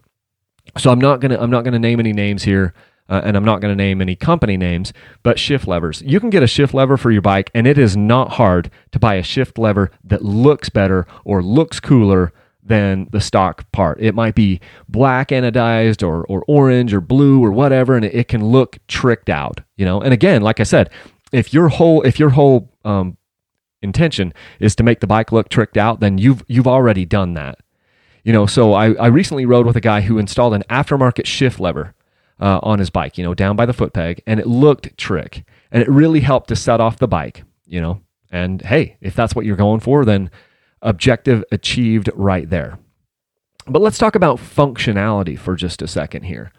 So 0.78 0.90
I'm 0.90 1.00
not 1.00 1.20
gonna 1.20 1.38
I'm 1.40 1.52
not 1.52 1.64
gonna 1.64 1.80
name 1.80 2.00
any 2.00 2.14
names 2.14 2.44
here. 2.44 2.74
Uh, 3.12 3.20
and 3.26 3.36
I'm 3.36 3.44
not 3.44 3.60
going 3.60 3.74
to 3.74 3.84
name 3.84 4.02
any 4.02 4.16
company 4.16 4.56
names, 4.56 4.94
but 5.22 5.38
shift 5.38 5.68
levers. 5.68 6.02
You 6.04 6.22
can 6.22 6.30
get 6.30 6.44
a 6.44 6.48
shift 6.48 6.74
lever 6.74 6.96
for 6.96 7.12
your 7.12 7.22
bike, 7.22 7.52
and 7.54 7.68
it 7.68 7.78
is 7.78 7.98
not 7.98 8.32
hard 8.32 8.72
to 8.94 9.00
buy 9.00 9.16
a 9.16 9.24
shift 9.24 9.58
lever 9.58 9.92
that 10.06 10.24
looks 10.24 10.70
better 10.70 11.06
or 11.26 11.44
looks 11.44 11.82
cooler 11.82 12.32
than 12.64 13.10
the 13.12 13.20
stock 13.20 13.70
part. 13.74 14.00
It 14.00 14.16
might 14.16 14.34
be 14.34 14.62
black 14.88 15.30
anodized 15.30 16.08
or, 16.08 16.24
or 16.28 16.46
orange 16.48 16.94
or 16.94 17.02
blue 17.02 17.44
or 17.44 17.52
whatever, 17.52 17.98
and 17.98 18.06
it, 18.06 18.30
can 18.30 18.46
look 18.46 18.78
tricked 18.88 19.30
out, 19.30 19.60
you 19.76 19.84
know. 19.84 20.00
And 20.00 20.14
again, 20.14 20.42
like 20.42 20.62
I 20.62 20.64
said, 20.64 20.90
if 21.34 21.54
your 21.54 21.68
whole 21.68 22.02
if 22.04 22.18
your 22.18 22.30
whole 22.30 22.72
um, 22.86 23.18
intention 23.82 24.34
is 24.62 24.74
to 24.78 24.84
make 24.84 25.02
the 25.02 25.08
bike 25.08 25.34
look 25.34 25.50
tricked 25.50 25.76
out, 25.76 26.00
then 26.00 26.18
you've 26.18 26.46
you've 26.48 26.68
already 26.68 27.04
done 27.04 27.34
that. 27.34 27.60
You 28.24 28.32
know, 28.32 28.46
so 28.46 28.72
I, 28.74 28.94
I 28.94 29.08
recently 29.08 29.46
rode 29.46 29.66
with 29.66 29.76
a 29.76 29.82
guy 29.82 30.00
who 30.00 30.18
installed 30.18 30.54
an 30.54 30.64
aftermarket 30.70 31.26
shift 31.26 31.60
lever 31.60 31.94
uh, 32.42 32.60
on 32.64 32.80
his 32.80 32.90
bike, 32.90 33.18
you 33.18 33.24
know, 33.24 33.34
down 33.34 33.56
by 33.56 33.66
the 33.66 33.74
foot 33.74 33.94
peg, 33.94 34.22
and 34.26 34.40
it 34.40 34.48
looked 34.48 34.98
trick. 34.98 35.46
And 35.72 35.82
it 35.82 35.90
really 35.90 36.20
helped 36.20 36.50
to 36.50 36.56
set 36.56 36.82
off 36.82 36.98
the 36.98 37.08
bike, 37.08 37.44
you 37.66 37.80
know. 37.80 38.02
And 38.30 38.62
hey, 38.62 38.98
if 39.00 39.16
that's 39.16 39.36
what 39.36 39.46
you're 39.46 39.56
going 39.56 39.80
for, 39.80 40.04
then 40.04 40.30
objective 40.82 41.44
achieved 41.52 42.10
right 42.14 42.50
there. 42.50 42.80
But 43.68 43.82
let's 43.82 43.98
talk 43.98 44.16
about 44.16 44.38
functionality 44.38 45.38
for 45.38 45.56
just 45.56 45.82
a 45.82 45.88
second 45.88 46.24
here. 46.24 46.52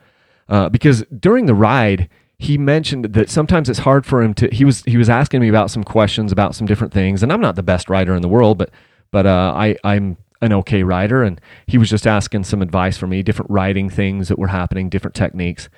Uh, 0.49 0.69
because 0.69 1.05
during 1.19 1.47
the 1.47 1.55
ride, 1.55 2.09
he 2.39 2.59
mentioned 2.59 3.07
that 3.07 3.31
sometimes 3.31 3.69
it's 3.69 3.81
hard 3.81 4.05
for 4.05 4.23
him 4.23 4.35
to 4.35 4.49
he 4.53 4.65
was 4.65 4.83
he 4.83 4.97
was 4.97 5.09
asking 5.09 5.41
me 5.41 5.49
about 5.49 5.71
some 5.71 5.85
questions 5.85 6.33
about 6.33 6.57
some 6.57 6.67
different 6.67 6.93
things 6.93 7.23
and 7.23 7.33
I'm 7.33 7.41
not 7.41 7.55
the 7.55 7.63
best 7.63 7.89
rider 7.89 8.17
in 8.17 8.23
the 8.23 8.29
world 8.29 8.59
but 8.59 8.71
but 9.13 9.27
uh, 9.27 9.53
I 9.55 9.77
I'm 9.85 10.17
an 10.43 10.53
okay 10.53 10.83
rider, 10.83 11.23
and 11.23 11.41
he 11.67 11.79
was 11.79 11.89
just 11.89 12.07
asking 12.07 12.45
some 12.45 12.61
advice 12.61 12.99
for 12.99 13.07
me, 13.07 13.23
different 13.23 13.51
riding 13.51 13.89
things 13.89 14.29
that 14.29 14.39
were 14.39 14.49
happening, 14.49 14.91
different 14.91 15.15
techniques. 15.15 15.71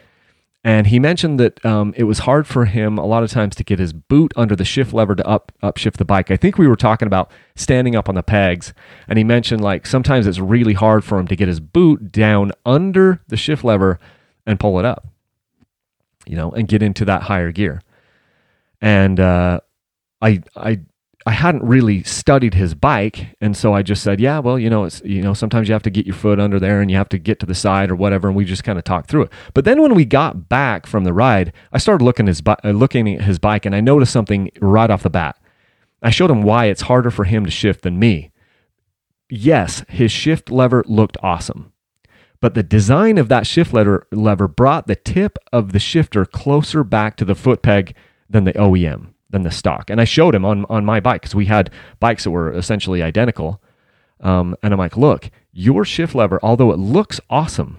And 0.67 0.87
he 0.87 0.99
mentioned 0.99 1.39
that 1.41 1.65
um, 1.65 1.93
it 1.95 2.05
was 2.05 2.21
hard 2.21 2.47
for 2.47 2.65
him 2.65 2.97
a 2.97 3.05
lot 3.05 3.23
of 3.23 3.31
times 3.31 3.55
to 3.57 3.65
get 3.65 3.79
his 3.79 3.93
boot 3.93 4.33
under 4.35 4.57
the 4.57 4.65
shift 4.65 4.95
lever 4.95 5.15
to 5.15 5.27
up 5.27 5.53
upshift 5.63 5.99
the 5.99 6.07
bike. 6.07 6.31
I 6.31 6.39
think 6.39 6.57
we 6.57 6.67
were 6.67 6.75
talking 6.75 7.07
about 7.07 7.31
standing 7.55 7.95
up 7.95 8.09
on 8.09 8.15
the 8.15 8.23
pegs, 8.23 8.73
and 9.07 9.19
he 9.19 9.25
mentioned 9.25 9.63
like 9.63 9.87
sometimes 9.87 10.27
it's 10.27 10.39
really 10.39 10.73
hard 10.73 11.05
for 11.05 11.19
him 11.19 11.29
to 11.29 11.37
get 11.37 11.49
his 11.49 11.61
boot 11.61 12.11
down 12.11 12.51
under 12.65 13.21
the 13.29 13.37
shift 13.37 13.63
lever 13.63 14.01
and 14.47 14.59
pull 14.59 14.79
it 14.79 14.87
up, 14.87 15.07
you 16.27 16.35
know, 16.35 16.51
and 16.53 16.67
get 16.67 16.83
into 16.83 17.05
that 17.05 17.25
higher 17.25 17.53
gear. 17.53 17.83
And 18.81 19.21
uh, 19.21 19.61
I 20.23 20.43
I 20.57 20.81
I 21.27 21.31
hadn't 21.31 21.65
really 21.65 22.03
studied 22.03 22.53
his 22.53 22.75
bike, 22.75 23.29
and 23.41 23.57
so 23.57 23.73
I 23.73 23.83
just 23.83 24.03
said, 24.03 24.21
"Yeah, 24.21 24.41
well, 24.41 24.59
you 24.59 24.69
know, 24.69 24.85
it's 24.85 25.01
you 25.07 25.23
know, 25.23 25.33
sometimes 25.33 25.69
you 25.69 25.73
have 25.73 25.83
to 25.85 25.91
get 25.91 26.05
your 26.05 26.15
foot 26.15 26.39
under 26.39 26.61
there, 26.61 26.83
and 26.83 26.91
you 26.91 26.99
have 26.99 27.09
to 27.11 27.19
get 27.19 27.41
to 27.41 27.47
the 27.47 27.55
side 27.55 27.91
or 27.91 27.97
whatever." 27.97 28.29
And 28.29 28.37
we 28.37 28.45
just 28.45 28.63
kind 28.63 28.79
of 28.79 28.85
talked 28.85 29.09
through 29.09 29.23
it. 29.23 29.33
But 29.55 29.65
then 29.65 29.81
when 29.81 29.95
we 29.95 30.05
got 30.05 30.51
back 30.51 30.87
from 30.87 31.05
the 31.05 31.15
ride, 31.15 31.55
I 31.73 31.79
started 31.79 32.05
looking 32.05 32.27
his 32.27 32.43
uh, 32.47 32.57
looking 32.71 33.15
at 33.15 33.23
his 33.23 33.39
bike, 33.39 33.65
and 33.65 33.75
I 33.75 33.81
noticed 33.81 34.13
something 34.13 34.51
right 34.61 34.91
off 34.91 35.03
the 35.03 35.09
bat. 35.11 35.39
I 36.03 36.11
showed 36.11 36.31
him 36.31 36.43
why 36.43 36.67
it's 36.67 36.83
harder 36.83 37.11
for 37.11 37.25
him 37.25 37.47
to 37.47 37.51
shift 37.51 37.83
than 37.83 37.99
me. 37.99 38.31
Yes, 39.31 39.83
his 39.89 40.13
shift 40.13 40.51
lever 40.51 40.85
looked 40.87 41.17
awesome, 41.23 41.73
but 42.43 42.53
the 42.53 42.63
design 42.63 43.17
of 43.17 43.31
that 43.31 43.47
shift 43.47 43.73
lever 43.73 44.07
lever 44.13 44.47
brought 44.47 44.87
the 44.87 44.97
tip 44.97 45.39
of 45.55 45.73
the 45.73 45.79
shifter 45.79 46.27
closer 46.27 46.85
back 46.85 47.17
to 47.17 47.25
the 47.25 47.35
foot 47.35 47.63
peg 47.63 47.95
than 48.29 48.45
the 48.45 48.53
OEM 48.53 49.14
than 49.35 49.43
the 49.43 49.51
stock. 49.51 49.91
And 49.91 50.01
I 50.01 50.05
showed 50.05 50.33
him 50.33 50.45
on, 50.45 50.65
on 50.67 50.85
my 50.85 51.01
bike 51.01 51.21
because 51.21 51.35
we 51.35 51.47
had 51.47 51.69
bikes 51.99 52.23
that 52.23 52.31
were 52.31 52.53
essentially 52.53 53.03
identical. 53.03 53.61
Um, 54.21 54.55
and 54.63 54.73
I'm 54.73 54.79
like, 54.79 54.97
look, 54.97 55.29
your 55.53 55.85
shift 55.85 56.15
lever, 56.15 56.39
although 56.41 56.71
it 56.71 56.79
looks 56.79 57.21
awesome, 57.29 57.79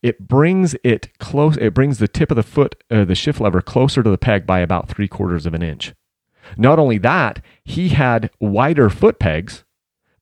it 0.00 0.28
brings 0.28 0.76
it 0.84 1.10
close. 1.18 1.56
It 1.56 1.74
brings 1.74 1.98
the 1.98 2.06
tip 2.06 2.30
of 2.30 2.36
the 2.36 2.44
foot, 2.44 2.76
uh, 2.88 3.04
the 3.04 3.16
shift 3.16 3.40
lever, 3.40 3.60
closer 3.60 4.04
to 4.04 4.10
the 4.10 4.16
peg 4.16 4.46
by 4.46 4.60
about 4.60 4.88
three 4.88 5.08
quarters 5.08 5.44
of 5.44 5.54
an 5.54 5.62
inch. 5.62 5.92
Not 6.56 6.78
only 6.78 6.98
that, 6.98 7.44
he 7.64 7.88
had 7.88 8.30
wider 8.40 8.88
foot 8.88 9.18
pegs 9.18 9.64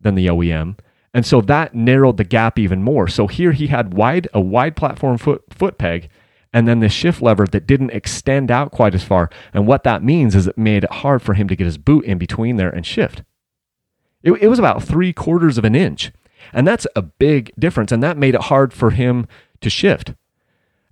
than 0.01 0.14
the 0.14 0.29
OEM, 0.29 0.79
and 1.12 1.27
so 1.27 1.43
that 1.43 1.75
narrowed 1.75 2.16
the 2.16 2.25
gap 2.25 2.59
even 2.59 2.83
more. 2.83 3.07
So 3.09 3.27
here 3.27 3.53
he 3.53 3.66
had 3.66 3.95
wide 3.95 4.29
a 4.33 4.40
wide 4.40 4.77
platform 4.77 5.19
foot 5.19 5.43
foot 5.51 5.77
peg 5.77 6.09
and 6.52 6.66
then 6.66 6.80
the 6.80 6.88
shift 6.88 7.22
lever 7.22 7.46
that 7.46 7.66
didn't 7.66 7.90
extend 7.90 8.50
out 8.50 8.72
quite 8.72 8.94
as 8.94 9.04
far. 9.04 9.30
And 9.54 9.66
what 9.66 9.84
that 9.84 10.02
means 10.02 10.34
is 10.34 10.46
it 10.46 10.58
made 10.58 10.84
it 10.84 10.92
hard 10.92 11.22
for 11.22 11.34
him 11.34 11.48
to 11.48 11.56
get 11.56 11.64
his 11.64 11.78
boot 11.78 12.04
in 12.04 12.18
between 12.18 12.56
there 12.56 12.70
and 12.70 12.84
shift. 12.84 13.22
It, 14.22 14.32
it 14.32 14.48
was 14.48 14.58
about 14.58 14.82
three 14.82 15.12
quarters 15.12 15.58
of 15.58 15.64
an 15.64 15.74
inch. 15.74 16.12
And 16.52 16.66
that's 16.66 16.86
a 16.96 17.02
big 17.02 17.52
difference. 17.58 17.92
And 17.92 18.02
that 18.02 18.16
made 18.16 18.34
it 18.34 18.42
hard 18.42 18.72
for 18.72 18.90
him 18.90 19.28
to 19.60 19.70
shift. 19.70 20.14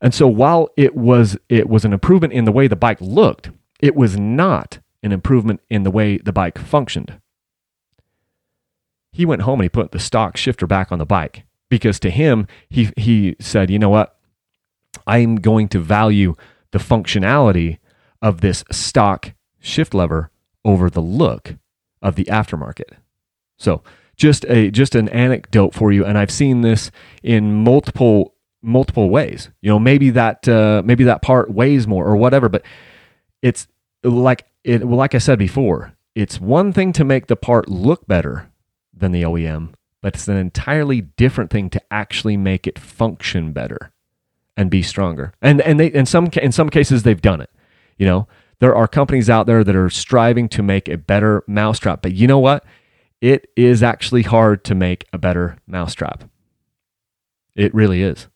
And 0.00 0.14
so 0.14 0.28
while 0.28 0.68
it 0.76 0.94
was 0.94 1.36
it 1.48 1.68
was 1.68 1.84
an 1.84 1.92
improvement 1.92 2.32
in 2.32 2.44
the 2.44 2.52
way 2.52 2.68
the 2.68 2.76
bike 2.76 3.00
looked, 3.00 3.50
it 3.80 3.96
was 3.96 4.16
not 4.16 4.78
an 5.02 5.12
improvement 5.12 5.60
in 5.68 5.82
the 5.82 5.90
way 5.90 6.18
the 6.18 6.32
bike 6.32 6.58
functioned. 6.58 7.20
He 9.10 9.26
went 9.26 9.42
home 9.42 9.58
and 9.60 9.64
he 9.64 9.68
put 9.68 9.90
the 9.90 9.98
stock 9.98 10.36
shifter 10.36 10.66
back 10.66 10.92
on 10.92 10.98
the 10.98 11.06
bike 11.06 11.44
because 11.68 11.98
to 12.00 12.10
him 12.10 12.46
he 12.68 12.90
he 12.96 13.34
said, 13.40 13.70
"You 13.70 13.80
know 13.80 13.88
what? 13.88 14.17
I'm 15.08 15.36
going 15.36 15.68
to 15.68 15.80
value 15.80 16.34
the 16.70 16.78
functionality 16.78 17.78
of 18.22 18.40
this 18.40 18.64
stock 18.70 19.32
shift 19.58 19.94
lever 19.94 20.30
over 20.64 20.90
the 20.90 21.02
look 21.02 21.56
of 22.00 22.14
the 22.14 22.26
aftermarket." 22.26 22.98
So, 23.58 23.82
just 24.16 24.44
a 24.44 24.70
just 24.70 24.94
an 24.94 25.08
anecdote 25.08 25.74
for 25.74 25.90
you 25.90 26.04
and 26.04 26.16
I've 26.18 26.30
seen 26.30 26.60
this 26.60 26.90
in 27.22 27.64
multiple 27.64 28.34
multiple 28.62 29.10
ways. 29.10 29.50
You 29.60 29.70
know, 29.70 29.78
maybe 29.78 30.10
that 30.10 30.48
uh, 30.48 30.82
maybe 30.84 31.04
that 31.04 31.22
part 31.22 31.50
weighs 31.50 31.86
more 31.86 32.06
or 32.06 32.16
whatever, 32.16 32.48
but 32.48 32.62
it's 33.42 33.66
like 34.02 34.46
it. 34.64 34.86
Well, 34.86 34.98
like 34.98 35.14
I 35.14 35.18
said 35.18 35.38
before, 35.38 35.94
it's 36.14 36.40
one 36.40 36.72
thing 36.72 36.92
to 36.94 37.04
make 37.04 37.26
the 37.26 37.36
part 37.36 37.68
look 37.68 38.06
better 38.06 38.50
than 38.92 39.12
the 39.12 39.22
OEM, 39.22 39.74
but 40.02 40.14
it's 40.14 40.28
an 40.28 40.36
entirely 40.36 41.00
different 41.00 41.50
thing 41.50 41.70
to 41.70 41.82
actually 41.90 42.36
make 42.36 42.66
it 42.66 42.78
function 42.78 43.52
better 43.52 43.92
and 44.58 44.70
be 44.70 44.82
stronger. 44.82 45.32
And 45.40 45.62
and 45.62 45.80
they 45.80 45.86
in 45.86 46.04
some 46.04 46.28
in 46.42 46.52
some 46.52 46.68
cases 46.68 47.04
they've 47.04 47.22
done 47.22 47.40
it. 47.40 47.50
You 47.96 48.06
know, 48.06 48.28
there 48.58 48.74
are 48.74 48.88
companies 48.88 49.30
out 49.30 49.46
there 49.46 49.64
that 49.64 49.76
are 49.76 49.88
striving 49.88 50.48
to 50.50 50.62
make 50.62 50.88
a 50.88 50.98
better 50.98 51.44
mousetrap, 51.46 52.02
but 52.02 52.12
you 52.12 52.26
know 52.26 52.40
what? 52.40 52.64
It 53.20 53.50
is 53.56 53.82
actually 53.82 54.22
hard 54.22 54.64
to 54.64 54.74
make 54.74 55.06
a 55.12 55.18
better 55.18 55.56
mousetrap. 55.66 56.24
It 57.54 57.72
really 57.72 58.02
is 58.02 58.28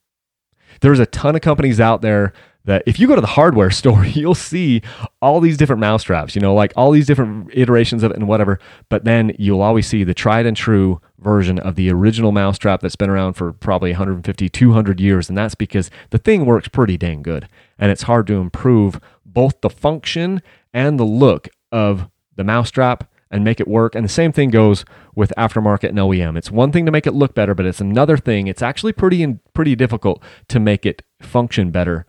there's 0.80 0.98
a 0.98 1.06
ton 1.06 1.35
of 1.35 1.42
companies 1.42 1.80
out 1.80 2.02
there 2.02 2.32
that 2.64 2.83
if 2.87 2.98
you 3.01 3.07
go 3.07 3.14
to 3.14 3.20
the 3.20 3.27
hardware 3.27 3.70
store, 3.83 4.05
you'll 4.05 4.35
see 4.35 4.83
all 5.20 5.40
these 5.40 5.57
different 5.57 5.81
mousetraps, 5.81 6.35
you 6.35 6.40
know, 6.40 6.55
like 6.55 6.72
all 6.77 6.90
these 6.90 7.07
different 7.07 7.51
iterations 7.53 8.03
of 8.03 8.11
it 8.11 8.16
and 8.16 8.29
whatever. 8.29 8.59
But 8.88 9.05
then 9.05 9.35
you'll 9.38 9.62
always 9.62 9.87
see 9.87 10.05
the 10.05 10.14
tried 10.14 10.46
and 10.46 10.57
true 10.57 11.01
version 11.18 11.59
of 11.59 11.77
the 11.77 11.90
original 11.90 12.33
mousetrap 12.33 12.81
that's 12.81 12.96
been 12.96 13.11
around 13.11 13.35
for 13.35 13.53
probably 13.53 13.90
150, 13.90 14.48
200 14.48 15.01
years. 15.01 15.29
And 15.29 15.38
that's 15.38 15.55
because 15.55 15.90
the 16.11 16.18
thing 16.18 16.44
works 16.44 16.68
pretty 16.68 16.96
dang 16.96 17.22
good. 17.22 17.48
And 17.79 17.90
it's 17.90 18.03
hard 18.03 18.27
to 18.29 18.35
improve 18.35 19.01
both 19.25 19.61
the 19.61 19.70
function 19.70 20.42
and 20.72 20.98
the 20.98 21.05
look 21.05 21.48
of 21.70 22.09
the 22.37 22.44
mousetrap 22.44 23.09
and 23.31 23.44
make 23.44 23.61
it 23.61 23.68
work. 23.68 23.94
And 23.94 24.05
the 24.05 24.11
same 24.11 24.31
thing 24.31 24.51
goes 24.51 24.85
with 25.14 25.33
aftermarket 25.38 25.88
and 25.88 25.98
OEM. 25.98 26.37
It's 26.37 26.51
one 26.51 26.70
thing 26.70 26.85
to 26.85 26.92
make 26.92 27.07
it 27.07 27.14
look 27.14 27.35
better, 27.35 27.55
but 27.55 27.66
it's 27.66 27.81
another 27.81 28.18
thing. 28.18 28.46
It's 28.46 28.62
actually 28.62 28.92
pretty 28.92 29.38
pretty 29.55 29.75
difficult 29.75 30.22
to 30.48 30.61
make 30.61 30.85
it 30.85 31.03
function 31.20 31.70
better 31.70 32.05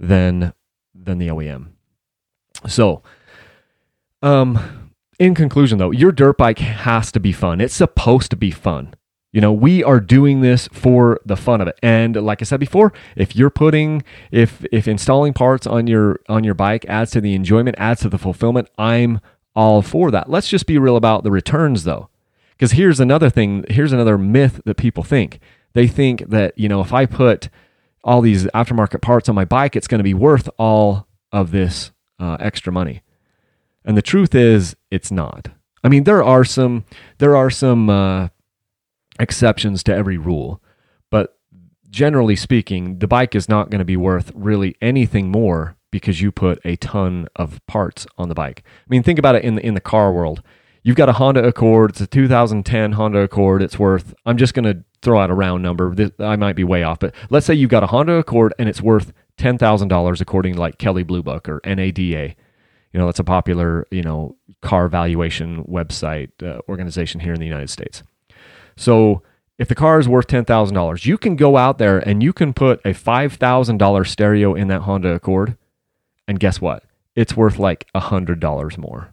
than 0.00 0.52
than 0.94 1.18
the 1.18 1.28
OEM. 1.28 1.68
So, 2.66 3.02
um, 4.22 4.92
in 5.18 5.34
conclusion, 5.34 5.78
though, 5.78 5.92
your 5.92 6.10
dirt 6.10 6.38
bike 6.38 6.58
has 6.58 7.12
to 7.12 7.20
be 7.20 7.32
fun. 7.32 7.60
It's 7.60 7.74
supposed 7.74 8.30
to 8.30 8.36
be 8.36 8.50
fun. 8.50 8.94
You 9.32 9.40
know, 9.40 9.52
we 9.52 9.84
are 9.84 10.00
doing 10.00 10.40
this 10.40 10.66
for 10.72 11.20
the 11.24 11.36
fun 11.36 11.60
of 11.60 11.68
it. 11.68 11.78
And 11.82 12.16
like 12.16 12.42
I 12.42 12.44
said 12.44 12.58
before, 12.58 12.92
if 13.14 13.36
you're 13.36 13.50
putting 13.50 14.02
if 14.32 14.64
if 14.72 14.88
installing 14.88 15.34
parts 15.34 15.66
on 15.66 15.86
your 15.86 16.20
on 16.28 16.42
your 16.42 16.54
bike 16.54 16.84
adds 16.88 17.12
to 17.12 17.20
the 17.20 17.34
enjoyment, 17.34 17.76
adds 17.78 18.00
to 18.00 18.08
the 18.08 18.18
fulfillment, 18.18 18.68
I'm 18.76 19.20
all 19.54 19.82
for 19.82 20.10
that. 20.10 20.28
Let's 20.28 20.48
just 20.48 20.66
be 20.66 20.78
real 20.78 20.96
about 20.96 21.22
the 21.22 21.30
returns 21.30 21.84
though. 21.84 22.08
Because 22.52 22.72
here's 22.72 22.98
another 22.98 23.30
thing, 23.30 23.64
here's 23.68 23.92
another 23.92 24.18
myth 24.18 24.60
that 24.64 24.76
people 24.76 25.04
think. 25.04 25.38
They 25.74 25.86
think 25.86 26.28
that, 26.28 26.58
you 26.58 26.68
know, 26.68 26.80
if 26.80 26.92
I 26.92 27.06
put 27.06 27.48
all 28.02 28.20
these 28.20 28.44
aftermarket 28.46 29.02
parts 29.02 29.28
on 29.28 29.34
my 29.34 29.44
bike, 29.44 29.76
it's 29.76 29.88
going 29.88 29.98
to 29.98 30.04
be 30.04 30.14
worth 30.14 30.48
all 30.58 31.06
of 31.32 31.50
this 31.50 31.92
uh, 32.18 32.36
extra 32.40 32.72
money. 32.72 33.02
And 33.84 33.96
the 33.96 34.02
truth 34.02 34.34
is, 34.34 34.76
it's 34.90 35.10
not. 35.10 35.48
I 35.82 35.88
mean, 35.88 36.04
there 36.04 36.22
are 36.22 36.44
some 36.44 36.84
there 37.18 37.36
are 37.36 37.50
some 37.50 37.88
uh, 37.88 38.28
exceptions 39.18 39.82
to 39.84 39.94
every 39.94 40.18
rule, 40.18 40.62
but 41.10 41.38
generally 41.88 42.36
speaking, 42.36 42.98
the 42.98 43.08
bike 43.08 43.34
is 43.34 43.48
not 43.48 43.70
going 43.70 43.78
to 43.78 43.84
be 43.84 43.96
worth 43.96 44.32
really 44.34 44.76
anything 44.80 45.30
more 45.30 45.76
because 45.90 46.20
you 46.20 46.30
put 46.30 46.60
a 46.64 46.76
ton 46.76 47.26
of 47.36 47.64
parts 47.66 48.06
on 48.16 48.28
the 48.28 48.34
bike. 48.34 48.62
I 48.66 48.86
mean, 48.88 49.02
think 49.02 49.18
about 49.18 49.34
it 49.34 49.44
in 49.44 49.56
the, 49.56 49.66
in 49.66 49.74
the 49.74 49.80
car 49.80 50.12
world. 50.12 50.42
You've 50.82 50.96
got 50.96 51.08
a 51.08 51.14
Honda 51.14 51.44
Accord. 51.44 51.90
It's 51.90 52.00
a 52.00 52.06
2010 52.06 52.92
Honda 52.92 53.20
Accord. 53.20 53.62
It's 53.62 53.78
worth, 53.78 54.14
I'm 54.24 54.36
just 54.36 54.54
going 54.54 54.64
to 54.64 54.82
throw 55.02 55.20
out 55.20 55.30
a 55.30 55.34
round 55.34 55.62
number. 55.62 55.94
This, 55.94 56.10
I 56.18 56.36
might 56.36 56.56
be 56.56 56.64
way 56.64 56.82
off, 56.82 56.98
but 56.98 57.14
let's 57.28 57.46
say 57.46 57.54
you've 57.54 57.70
got 57.70 57.82
a 57.82 57.88
Honda 57.88 58.14
Accord 58.14 58.54
and 58.58 58.68
it's 58.68 58.80
worth 58.80 59.12
$10,000 59.38 60.20
according 60.20 60.54
to 60.54 60.60
like 60.60 60.78
Kelley 60.78 61.02
Blue 61.02 61.22
Book 61.22 61.48
or 61.48 61.60
NADA. 61.64 62.34
You 62.92 62.98
know, 62.98 63.06
that's 63.06 63.18
a 63.18 63.24
popular, 63.24 63.86
you 63.90 64.02
know, 64.02 64.36
car 64.62 64.88
valuation 64.88 65.64
website 65.64 66.30
uh, 66.42 66.60
organization 66.68 67.20
here 67.20 67.34
in 67.34 67.40
the 67.40 67.46
United 67.46 67.70
States. 67.70 68.02
So 68.76 69.22
if 69.58 69.68
the 69.68 69.74
car 69.74 70.00
is 70.00 70.08
worth 70.08 70.26
$10,000, 70.26 71.04
you 71.04 71.18
can 71.18 71.36
go 71.36 71.56
out 71.56 71.78
there 71.78 71.98
and 71.98 72.22
you 72.22 72.32
can 72.32 72.52
put 72.54 72.80
a 72.84 72.94
$5,000 72.94 74.06
stereo 74.06 74.54
in 74.54 74.68
that 74.68 74.82
Honda 74.82 75.10
Accord 75.10 75.56
and 76.30 76.38
guess 76.38 76.60
what? 76.60 76.84
It's 77.16 77.36
worth 77.36 77.58
like 77.58 77.88
hundred 77.94 78.38
dollars 78.38 78.78
more. 78.78 79.12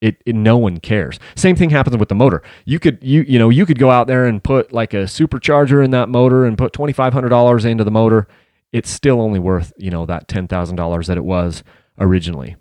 It, 0.00 0.22
it, 0.24 0.36
no 0.36 0.56
one 0.56 0.78
cares. 0.78 1.18
Same 1.34 1.56
thing 1.56 1.70
happens 1.70 1.96
with 1.96 2.08
the 2.08 2.14
motor. 2.14 2.42
You 2.64 2.78
could 2.78 2.98
you 3.02 3.22
you 3.22 3.38
know 3.38 3.48
you 3.48 3.66
could 3.66 3.78
go 3.78 3.90
out 3.90 4.06
there 4.06 4.26
and 4.26 4.42
put 4.42 4.72
like 4.72 4.94
a 4.94 5.04
supercharger 5.04 5.84
in 5.84 5.90
that 5.90 6.08
motor 6.08 6.44
and 6.44 6.56
put 6.56 6.72
twenty 6.72 6.92
five 6.92 7.12
hundred 7.12 7.30
dollars 7.30 7.64
into 7.64 7.82
the 7.82 7.90
motor. 7.90 8.28
It's 8.72 8.90
still 8.90 9.20
only 9.20 9.40
worth 9.40 9.72
you 9.76 9.90
know 9.90 10.06
that 10.06 10.28
ten 10.28 10.46
thousand 10.46 10.76
dollars 10.76 11.08
that 11.08 11.16
it 11.16 11.24
was 11.24 11.64
originally. 11.98 12.56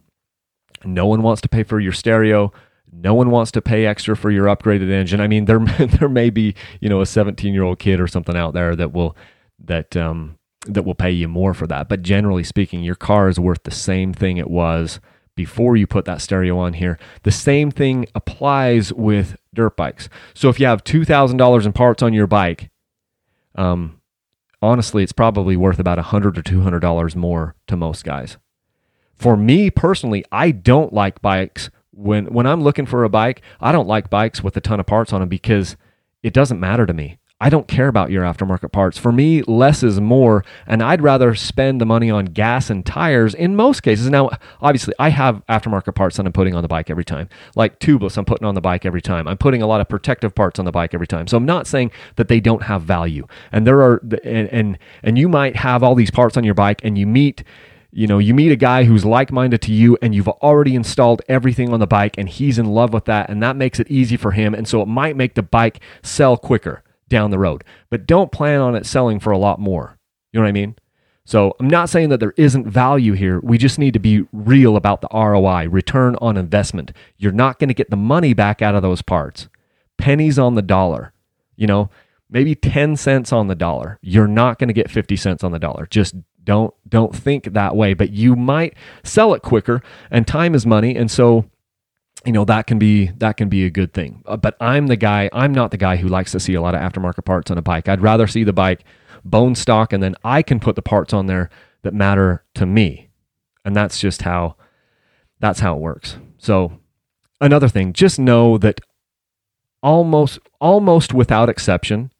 No 0.83 1.05
one 1.05 1.21
wants 1.21 1.41
to 1.41 1.49
pay 1.49 1.63
for 1.63 1.79
your 1.79 1.91
stereo. 1.91 2.51
No 2.91 3.13
one 3.13 3.29
wants 3.29 3.51
to 3.51 3.61
pay 3.61 3.85
extra 3.85 4.17
for 4.17 4.31
your 4.31 4.45
upgraded 4.45 4.89
engine. 4.89 5.21
I 5.21 5.27
mean, 5.27 5.45
there 5.45 5.59
there 5.99 6.09
may 6.09 6.31
be 6.31 6.55
you 6.81 6.89
know 6.89 7.01
a 7.01 7.05
seventeen 7.05 7.53
year 7.53 7.63
old 7.63 7.77
kid 7.77 7.99
or 7.99 8.07
something 8.07 8.35
out 8.35 8.55
there 8.55 8.75
that 8.75 8.93
will 8.93 9.15
that 9.63 9.95
um, 9.95 10.39
that 10.65 10.83
will 10.83 10.95
pay 10.95 11.11
you 11.11 11.27
more 11.27 11.53
for 11.53 11.67
that. 11.67 11.87
But 11.87 12.01
generally 12.01 12.43
speaking, 12.43 12.83
your 12.83 12.95
car 12.95 13.29
is 13.29 13.39
worth 13.39 13.61
the 13.61 13.71
same 13.71 14.11
thing 14.11 14.37
it 14.37 14.49
was 14.49 14.99
before 15.37 15.77
you 15.77 15.87
put 15.87 16.03
that 16.03 16.19
stereo 16.19 16.57
on 16.57 16.73
here. 16.73 16.99
The 17.23 17.31
same 17.31 17.71
thing 17.71 18.07
applies 18.13 18.91
with 18.91 19.37
dirt 19.53 19.77
bikes. 19.77 20.09
So 20.33 20.49
if 20.49 20.59
you 20.59 20.65
have 20.65 20.83
$2,000 20.83 21.65
in 21.65 21.71
parts 21.71 22.03
on 22.03 22.11
your 22.11 22.27
bike, 22.27 22.69
um, 23.55 24.01
honestly, 24.61 25.03
it's 25.03 25.13
probably 25.13 25.55
worth 25.55 25.79
about 25.79 25.99
100 25.99 26.37
or 26.37 26.41
$200 26.41 27.15
more 27.15 27.55
to 27.67 27.77
most 27.77 28.03
guys. 28.03 28.37
For 29.15 29.37
me 29.37 29.69
personally, 29.69 30.25
I 30.31 30.51
don't 30.51 30.91
like 30.91 31.21
bikes. 31.21 31.69
When, 31.91 32.25
when 32.25 32.45
I'm 32.45 32.61
looking 32.61 32.85
for 32.85 33.03
a 33.03 33.09
bike, 33.09 33.41
I 33.61 33.71
don't 33.71 33.87
like 33.87 34.09
bikes 34.09 34.43
with 34.43 34.57
a 34.57 34.61
ton 34.61 34.79
of 34.79 34.85
parts 34.85 35.13
on 35.13 35.21
them 35.21 35.29
because 35.29 35.77
it 36.21 36.33
doesn't 36.33 36.59
matter 36.59 36.85
to 36.85 36.93
me. 36.93 37.19
I 37.39 37.49
don't 37.49 37.67
care 37.67 37.87
about 37.87 38.09
your 38.09 38.23
aftermarket 38.23 38.71
parts. 38.71 38.97
For 38.97 39.11
me, 39.11 39.43
less 39.43 39.83
is 39.83 40.01
more, 40.01 40.43
and 40.65 40.81
I'd 40.81 41.03
rather 41.03 41.35
spend 41.35 41.79
the 41.79 41.85
money 41.85 42.09
on 42.09 42.25
gas 42.25 42.71
and 42.71 42.83
tires 42.83 43.35
in 43.35 43.55
most 43.55 43.83
cases. 43.83 44.09
Now, 44.09 44.31
obviously, 44.59 44.95
I 44.97 45.09
have 45.09 45.45
aftermarket 45.47 45.93
parts 45.93 46.17
that 46.17 46.25
I'm 46.25 46.33
putting 46.33 46.55
on 46.55 46.63
the 46.63 46.67
bike 46.67 46.89
every 46.89 47.05
time, 47.05 47.29
like 47.55 47.79
tubeless, 47.79 48.17
I'm 48.17 48.25
putting 48.25 48.47
on 48.47 48.55
the 48.55 48.61
bike 48.61 48.87
every 48.87 49.03
time. 49.03 49.27
I'm 49.27 49.37
putting 49.37 49.61
a 49.61 49.67
lot 49.67 49.81
of 49.81 49.87
protective 49.87 50.33
parts 50.33 50.57
on 50.57 50.65
the 50.65 50.71
bike 50.71 50.95
every 50.95 51.05
time. 51.05 51.27
So 51.27 51.37
I'm 51.37 51.45
not 51.45 51.67
saying 51.67 51.91
that 52.15 52.27
they 52.27 52.39
don't 52.39 52.63
have 52.63 52.81
value. 52.81 53.27
And 53.51 53.67
there 53.67 53.81
are, 53.83 54.01
and 54.23 54.49
and, 54.49 54.79
and 55.03 55.17
you 55.19 55.29
might 55.29 55.57
have 55.57 55.83
all 55.83 55.93
these 55.93 56.11
parts 56.11 56.37
on 56.37 56.43
your 56.43 56.55
bike, 56.55 56.81
and 56.83 56.97
you 56.97 57.05
meet 57.05 57.43
you 57.91 58.05
know, 58.05 58.19
you 58.19 58.33
meet 58.33 58.51
a 58.51 58.55
guy 58.55 58.83
who's 58.83 59.05
like 59.05 59.31
minded 59.31 59.61
to 59.61 59.71
you 59.71 59.97
and 60.01 60.13
you've 60.13 60.27
already 60.27 60.75
installed 60.75 61.21
everything 61.29 61.73
on 61.73 61.79
the 61.79 61.87
bike 61.87 62.15
and 62.17 62.27
he's 62.27 62.59
in 62.59 62.65
love 62.65 62.93
with 62.93 63.05
that 63.05 63.29
and 63.29 63.41
that 63.41 63.55
makes 63.55 63.79
it 63.79 63.89
easy 63.89 64.17
for 64.17 64.31
him. 64.31 64.53
And 64.53 64.67
so 64.67 64.81
it 64.81 64.87
might 64.87 65.15
make 65.15 65.35
the 65.35 65.41
bike 65.41 65.79
sell 66.03 66.37
quicker 66.37 66.83
down 67.09 67.31
the 67.31 67.39
road. 67.39 67.63
But 67.89 68.05
don't 68.05 68.31
plan 68.31 68.61
on 68.61 68.75
it 68.75 68.85
selling 68.85 69.19
for 69.19 69.31
a 69.31 69.37
lot 69.37 69.59
more. 69.59 69.97
You 70.31 70.39
know 70.39 70.43
what 70.43 70.49
I 70.49 70.53
mean? 70.53 70.75
So 71.25 71.53
I'm 71.59 71.67
not 71.67 71.89
saying 71.89 72.07
that 72.09 72.21
there 72.21 72.33
isn't 72.37 72.67
value 72.67 73.11
here. 73.13 73.41
We 73.41 73.57
just 73.57 73.79
need 73.79 73.93
to 73.93 73.99
be 73.99 74.25
real 74.31 74.77
about 74.77 75.01
the 75.01 75.09
ROI, 75.13 75.67
return 75.67 76.15
on 76.21 76.37
investment. 76.37 76.93
You're 77.17 77.33
not 77.33 77.59
going 77.59 77.67
to 77.67 77.73
get 77.73 77.89
the 77.89 77.97
money 77.97 78.33
back 78.33 78.61
out 78.61 78.75
of 78.75 78.81
those 78.81 79.01
parts. 79.01 79.49
Pennies 79.97 80.39
on 80.39 80.55
the 80.55 80.61
dollar. 80.61 81.11
You 81.57 81.67
know, 81.67 81.89
maybe 82.29 82.55
10 82.55 82.95
cents 82.95 83.33
on 83.33 83.47
the 83.47 83.55
dollar. 83.55 83.99
You're 84.01 84.27
not 84.27 84.57
going 84.57 84.69
to 84.69 84.73
get 84.73 84.89
50 84.89 85.17
cents 85.17 85.43
on 85.43 85.51
the 85.51 85.59
dollar. 85.59 85.85
Just 85.87 86.15
don't 86.45 86.73
don't 86.87 87.13
think 87.13 87.51
that 87.53 87.75
way, 87.75 87.93
but 87.93 88.11
you 88.11 88.37
might 88.37 88.75
sell 89.03 89.33
it 89.33 89.41
quicker 89.41 89.81
and 90.09 90.25
time 90.25 90.55
is 90.55 90.65
money 90.65 90.95
and 90.95 91.11
so 91.11 91.43
you 92.27 92.33
know 92.33 92.45
that 92.45 92.67
can 92.67 92.77
be 92.77 93.07
that 93.17 93.37
can 93.37 93.49
be 93.49 93.63
a 93.65 93.69
good 93.69 93.93
thing. 93.93 94.21
Uh, 94.25 94.37
but 94.37 94.55
i'm 94.59 94.87
the 94.87 94.97
guy 94.97 95.29
i'm 95.33 95.53
not 95.53 95.71
the 95.71 95.77
guy 95.77 95.95
who 95.95 96.07
likes 96.07 96.33
to 96.33 96.39
see 96.39 96.53
a 96.53 96.61
lot 96.61 96.75
of 96.75 96.81
aftermarket 96.81 97.25
parts 97.25 97.49
on 97.49 97.57
a 97.57 97.61
bike. 97.61 97.87
I'd 97.87 98.01
rather 98.01 98.27
see 98.27 98.43
the 98.43 98.53
bike 98.53 98.83
bone 99.23 99.55
stock 99.55 99.93
and 99.93 100.03
then 100.03 100.15
i 100.23 100.41
can 100.41 100.59
put 100.59 100.75
the 100.75 100.81
parts 100.81 101.13
on 101.13 101.25
there 101.25 101.49
that 101.83 101.93
matter 101.93 102.43
to 102.55 102.65
me. 102.65 103.09
And 103.65 103.75
that's 103.75 103.99
just 103.99 104.23
how 104.23 104.57
that's 105.39 105.61
how 105.61 105.75
it 105.75 105.79
works. 105.79 106.17
So 106.37 106.79
another 107.39 107.69
thing 107.69 107.93
just 107.93 108.19
know 108.19 108.57
that 108.57 108.81
almost 109.81 110.39
almost 110.59 111.13
without 111.13 111.49
exception, 111.49 112.11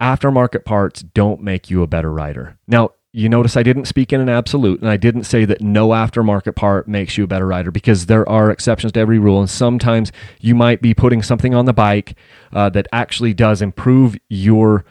aftermarket 0.00 0.64
parts 0.64 1.02
don't 1.02 1.40
make 1.40 1.70
you 1.70 1.82
a 1.82 1.86
better 1.86 2.12
rider. 2.12 2.58
Now, 2.66 2.90
you 3.16 3.28
notice 3.28 3.56
I 3.56 3.62
didn't 3.62 3.84
speak 3.84 4.12
in 4.12 4.20
an 4.20 4.28
absolute 4.28 4.80
and 4.80 4.90
I 4.90 4.96
didn't 4.96 5.22
say 5.22 5.44
that 5.44 5.60
no 5.60 5.90
aftermarket 5.90 6.56
part 6.56 6.88
makes 6.88 7.16
you 7.16 7.22
a 7.22 7.28
better 7.28 7.46
rider 7.46 7.70
because 7.70 8.06
there 8.06 8.28
are 8.28 8.50
exceptions 8.50 8.90
to 8.92 9.00
every 9.00 9.20
rule. 9.20 9.38
And 9.38 9.48
sometimes 9.48 10.10
you 10.40 10.56
might 10.56 10.82
be 10.82 10.94
putting 10.94 11.22
something 11.22 11.54
on 11.54 11.64
the 11.64 11.72
bike 11.72 12.16
uh, 12.52 12.70
that 12.70 12.88
actually 12.92 13.32
does 13.32 13.62
improve 13.62 14.16
your 14.28 14.84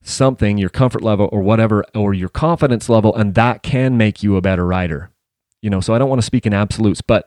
something, 0.00 0.56
your 0.56 0.70
comfort 0.70 1.02
level 1.02 1.28
or 1.32 1.40
whatever, 1.42 1.84
or 1.96 2.14
your 2.14 2.28
confidence 2.28 2.88
level, 2.88 3.12
and 3.16 3.34
that 3.34 3.64
can 3.64 3.96
make 3.96 4.22
you 4.22 4.36
a 4.36 4.40
better 4.40 4.64
rider. 4.64 5.10
You 5.60 5.68
know, 5.68 5.80
so 5.80 5.94
I 5.94 5.98
don't 5.98 6.08
want 6.08 6.20
to 6.20 6.26
speak 6.26 6.46
in 6.46 6.54
absolutes, 6.54 7.00
but 7.00 7.26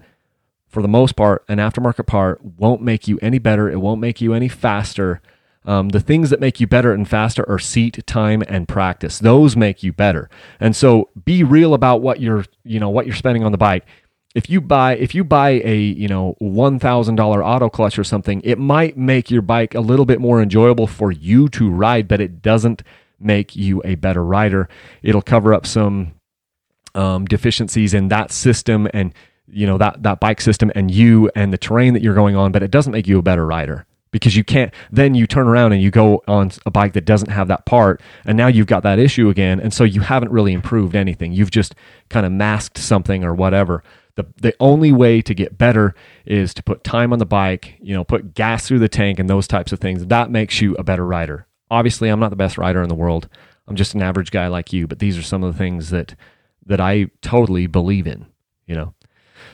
for 0.69 0.81
the 0.81 0.87
most 0.87 1.17
part, 1.17 1.43
an 1.49 1.57
aftermarket 1.57 2.07
part 2.07 2.41
won't 2.41 2.81
make 2.81 3.05
you 3.05 3.19
any 3.21 3.39
better. 3.39 3.69
It 3.69 3.81
won't 3.81 3.99
make 3.99 4.21
you 4.21 4.33
any 4.33 4.47
faster. 4.47 5.21
Um, 5.67 5.89
the 5.89 5.99
things 5.99 6.29
that 6.29 6.39
make 6.39 6.61
you 6.61 6.65
better 6.65 6.93
and 6.93 7.07
faster 7.07 7.47
are 7.47 7.59
seat 7.59 8.01
time 8.07 8.41
and 8.47 8.69
practice. 8.69 9.19
Those 9.19 9.57
make 9.57 9.83
you 9.83 9.91
better. 9.91 10.29
And 10.61 10.73
so 10.73 11.09
be 11.25 11.43
real 11.43 11.73
about 11.73 12.01
what 12.01 12.21
you're, 12.21 12.45
you 12.63 12.79
know, 12.79 12.89
what 12.89 13.05
you're 13.05 13.15
spending 13.15 13.43
on 13.43 13.51
the 13.51 13.57
bike. 13.57 13.85
If 14.33 14.49
you 14.49 14.61
buy 14.61 14.95
if 14.95 15.13
you 15.13 15.25
buy 15.25 15.61
a, 15.65 15.77
you 15.77 16.07
know, 16.07 16.35
$1,000 16.41 17.45
auto 17.45 17.69
clutch 17.69 17.99
or 17.99 18.05
something, 18.05 18.39
it 18.45 18.57
might 18.57 18.95
make 18.95 19.29
your 19.29 19.41
bike 19.41 19.75
a 19.75 19.81
little 19.81 20.05
bit 20.05 20.21
more 20.21 20.41
enjoyable 20.41 20.87
for 20.87 21.11
you 21.11 21.49
to 21.49 21.69
ride, 21.69 22.07
but 22.07 22.21
it 22.21 22.41
doesn't 22.41 22.81
make 23.19 23.55
you 23.55 23.81
a 23.83 23.95
better 23.95 24.23
rider. 24.23 24.69
It'll 25.03 25.21
cover 25.21 25.53
up 25.53 25.65
some 25.65 26.13
um, 26.95 27.25
deficiencies 27.25 27.93
in 27.93 28.07
that 28.07 28.31
system 28.31 28.87
and 28.93 29.13
you 29.49 29.65
know 29.65 29.77
that 29.77 30.03
that 30.03 30.19
bike 30.19 30.39
system 30.39 30.71
and 30.75 30.91
you 30.91 31.31
and 31.35 31.51
the 31.51 31.57
terrain 31.57 31.93
that 31.93 32.03
you're 32.03 32.13
going 32.13 32.37
on, 32.37 32.53
but 32.53 32.63
it 32.63 32.71
doesn't 32.71 32.93
make 32.93 33.07
you 33.07 33.17
a 33.17 33.23
better 33.23 33.45
rider 33.45 33.86
because 34.11 34.35
you 34.35 34.43
can't 34.43 34.73
then 34.91 35.15
you 35.15 35.27
turn 35.27 35.47
around 35.47 35.73
and 35.73 35.81
you 35.81 35.91
go 35.91 36.23
on 36.27 36.51
a 36.65 36.71
bike 36.71 36.93
that 36.93 37.05
doesn't 37.05 37.29
have 37.29 37.47
that 37.47 37.65
part 37.65 38.01
and 38.25 38.37
now 38.37 38.47
you've 38.47 38.67
got 38.67 38.83
that 38.83 38.99
issue 38.99 39.29
again 39.29 39.59
and 39.59 39.73
so 39.73 39.83
you 39.83 40.01
haven't 40.01 40.31
really 40.31 40.53
improved 40.53 40.95
anything. 40.95 41.31
You've 41.31 41.51
just 41.51 41.75
kind 42.09 42.25
of 42.25 42.31
masked 42.31 42.77
something 42.77 43.23
or 43.23 43.33
whatever. 43.33 43.83
The, 44.15 44.25
the 44.41 44.55
only 44.59 44.91
way 44.91 45.21
to 45.21 45.33
get 45.35 45.57
better 45.57 45.93
is 46.25 46.53
to 46.55 46.63
put 46.63 46.83
time 46.83 47.13
on 47.13 47.19
the 47.19 47.25
bike 47.25 47.77
you 47.81 47.93
know 47.93 48.03
put 48.03 48.33
gas 48.33 48.67
through 48.67 48.79
the 48.79 48.89
tank 48.89 49.19
and 49.19 49.29
those 49.29 49.47
types 49.47 49.71
of 49.71 49.79
things. 49.79 50.05
That 50.05 50.31
makes 50.31 50.61
you 50.61 50.75
a 50.75 50.83
better 50.83 51.05
rider. 51.05 51.47
Obviously 51.69 52.09
i'm 52.09 52.19
not 52.19 52.29
the 52.29 52.35
best 52.35 52.57
rider 52.57 52.81
in 52.81 52.89
the 52.89 52.95
world. 52.95 53.29
I'm 53.67 53.75
just 53.75 53.93
an 53.93 54.01
average 54.01 54.31
guy 54.31 54.47
like 54.47 54.71
you 54.73 54.87
but 54.87 54.99
these 54.99 55.17
are 55.17 55.23
some 55.23 55.43
of 55.43 55.51
the 55.51 55.57
things 55.57 55.89
that 55.89 56.15
that 56.65 56.81
i 56.81 57.07
totally 57.21 57.67
believe 57.67 58.07
in 58.07 58.25
you 58.67 58.75
know. 58.75 58.93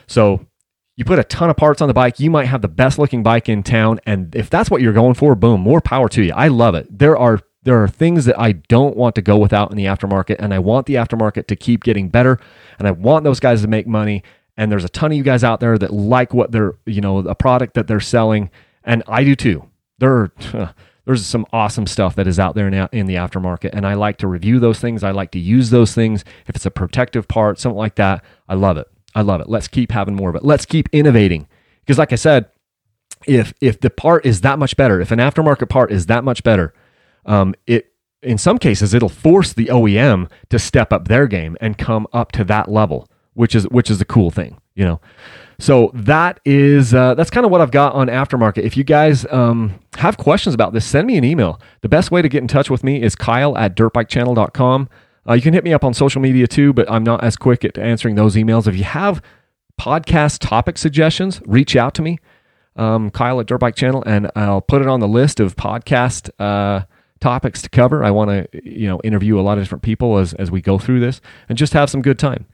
So 0.06 0.46
you 0.96 1.04
put 1.04 1.18
a 1.18 1.24
ton 1.24 1.50
of 1.50 1.56
parts 1.56 1.80
on 1.80 1.88
the 1.88 1.94
bike, 1.94 2.20
you 2.20 2.30
might 2.30 2.46
have 2.46 2.62
the 2.62 2.68
best 2.68 2.98
looking 2.98 3.22
bike 3.22 3.48
in 3.48 3.62
town. 3.62 4.00
And 4.06 4.34
if 4.34 4.48
that's 4.48 4.70
what 4.70 4.80
you're 4.80 4.92
going 4.92 5.14
for, 5.14 5.34
boom, 5.34 5.60
more 5.60 5.80
power 5.80 6.08
to 6.10 6.22
you. 6.22 6.32
I 6.34 6.48
love 6.48 6.74
it. 6.74 6.86
There 6.90 7.16
are 7.16 7.40
there 7.64 7.82
are 7.82 7.88
things 7.88 8.26
that 8.26 8.38
I 8.38 8.52
don't 8.52 8.94
want 8.94 9.14
to 9.14 9.22
go 9.22 9.38
without 9.38 9.70
in 9.70 9.76
the 9.78 9.86
aftermarket, 9.86 10.36
and 10.38 10.52
I 10.52 10.58
want 10.58 10.86
the 10.86 10.94
aftermarket 10.94 11.46
to 11.46 11.56
keep 11.56 11.82
getting 11.82 12.10
better, 12.10 12.38
and 12.78 12.86
I 12.86 12.90
want 12.90 13.24
those 13.24 13.40
guys 13.40 13.62
to 13.62 13.68
make 13.68 13.86
money. 13.86 14.22
And 14.56 14.70
there's 14.70 14.84
a 14.84 14.88
ton 14.88 15.10
of 15.10 15.16
you 15.16 15.24
guys 15.24 15.42
out 15.42 15.60
there 15.60 15.78
that 15.78 15.92
like 15.92 16.34
what 16.34 16.52
they're, 16.52 16.74
you 16.84 17.00
know, 17.00 17.18
a 17.20 17.34
product 17.34 17.74
that 17.74 17.86
they're 17.86 18.00
selling, 18.00 18.50
and 18.84 19.02
I 19.08 19.24
do 19.24 19.34
too. 19.34 19.68
There 19.98 20.12
are, 20.12 20.74
there's 21.06 21.24
some 21.24 21.46
awesome 21.54 21.86
stuff 21.86 22.14
that 22.16 22.26
is 22.26 22.38
out 22.38 22.54
there 22.54 22.70
now 22.70 22.90
in 22.92 23.06
the 23.06 23.14
aftermarket, 23.14 23.70
and 23.72 23.86
I 23.86 23.94
like 23.94 24.18
to 24.18 24.28
review 24.28 24.60
those 24.60 24.78
things. 24.78 25.02
I 25.02 25.12
like 25.12 25.30
to 25.30 25.38
use 25.38 25.70
those 25.70 25.94
things. 25.94 26.22
If 26.46 26.56
it's 26.56 26.66
a 26.66 26.70
protective 26.70 27.26
part, 27.28 27.58
something 27.58 27.78
like 27.78 27.94
that, 27.94 28.22
I 28.46 28.54
love 28.54 28.76
it. 28.76 28.88
I 29.14 29.22
love 29.22 29.40
it. 29.40 29.48
Let's 29.48 29.68
keep 29.68 29.92
having 29.92 30.14
more 30.14 30.30
of 30.30 30.36
it. 30.36 30.44
Let's 30.44 30.66
keep 30.66 30.88
innovating. 30.92 31.46
Because 31.80 31.98
like 31.98 32.12
I 32.12 32.16
said, 32.16 32.46
if 33.26 33.54
if 33.60 33.80
the 33.80 33.90
part 33.90 34.26
is 34.26 34.40
that 34.42 34.58
much 34.58 34.76
better, 34.76 35.00
if 35.00 35.10
an 35.10 35.18
aftermarket 35.18 35.68
part 35.68 35.92
is 35.92 36.06
that 36.06 36.24
much 36.24 36.42
better, 36.42 36.74
um, 37.26 37.54
it 37.66 37.92
in 38.22 38.38
some 38.38 38.58
cases 38.58 38.94
it'll 38.94 39.08
force 39.08 39.52
the 39.52 39.66
OEM 39.66 40.30
to 40.50 40.58
step 40.58 40.92
up 40.92 41.08
their 41.08 41.26
game 41.26 41.56
and 41.60 41.78
come 41.78 42.06
up 42.12 42.32
to 42.32 42.44
that 42.44 42.70
level, 42.70 43.08
which 43.34 43.54
is 43.54 43.68
which 43.68 43.90
is 43.90 44.00
a 44.00 44.04
cool 44.04 44.30
thing, 44.30 44.60
you 44.74 44.84
know. 44.84 45.00
So 45.58 45.90
that 45.94 46.40
is 46.44 46.94
uh, 46.94 47.14
that's 47.14 47.30
kind 47.30 47.46
of 47.46 47.52
what 47.52 47.60
I've 47.60 47.70
got 47.70 47.94
on 47.94 48.08
aftermarket. 48.08 48.62
If 48.64 48.76
you 48.76 48.84
guys 48.84 49.24
um, 49.30 49.78
have 49.96 50.16
questions 50.16 50.54
about 50.54 50.72
this, 50.72 50.84
send 50.84 51.06
me 51.06 51.16
an 51.16 51.24
email. 51.24 51.60
The 51.82 51.88
best 51.88 52.10
way 52.10 52.22
to 52.22 52.28
get 52.28 52.42
in 52.42 52.48
touch 52.48 52.70
with 52.70 52.82
me 52.82 53.02
is 53.02 53.14
Kyle 53.14 53.56
at 53.56 53.76
dirtbikechannel.com. 53.76 54.88
Uh, 55.28 55.34
you 55.34 55.42
can 55.42 55.54
hit 55.54 55.64
me 55.64 55.72
up 55.72 55.84
on 55.84 55.94
social 55.94 56.20
media 56.20 56.46
too, 56.46 56.72
but 56.72 56.90
I'm 56.90 57.04
not 57.04 57.24
as 57.24 57.36
quick 57.36 57.64
at 57.64 57.78
answering 57.78 58.14
those 58.14 58.36
emails. 58.36 58.66
If 58.66 58.76
you 58.76 58.84
have 58.84 59.22
podcast 59.80 60.38
topic 60.40 60.78
suggestions, 60.78 61.40
reach 61.46 61.76
out 61.76 61.94
to 61.94 62.02
me, 62.02 62.18
um, 62.76 63.10
Kyle 63.10 63.40
at 63.40 63.46
Dirtbike 63.46 63.74
Channel, 63.74 64.02
and 64.06 64.30
I'll 64.36 64.60
put 64.60 64.82
it 64.82 64.88
on 64.88 65.00
the 65.00 65.08
list 65.08 65.40
of 65.40 65.56
podcast 65.56 66.30
uh, 66.38 66.84
topics 67.20 67.62
to 67.62 67.70
cover. 67.70 68.04
I 68.04 68.10
want 68.10 68.30
to, 68.30 68.68
you 68.68 68.86
know, 68.86 69.00
interview 69.02 69.38
a 69.38 69.42
lot 69.42 69.58
of 69.58 69.64
different 69.64 69.82
people 69.82 70.18
as 70.18 70.34
as 70.34 70.50
we 70.50 70.60
go 70.60 70.78
through 70.78 71.00
this, 71.00 71.20
and 71.48 71.56
just 71.56 71.72
have 71.72 71.90
some 71.90 72.02
good 72.02 72.18
time. 72.18 72.46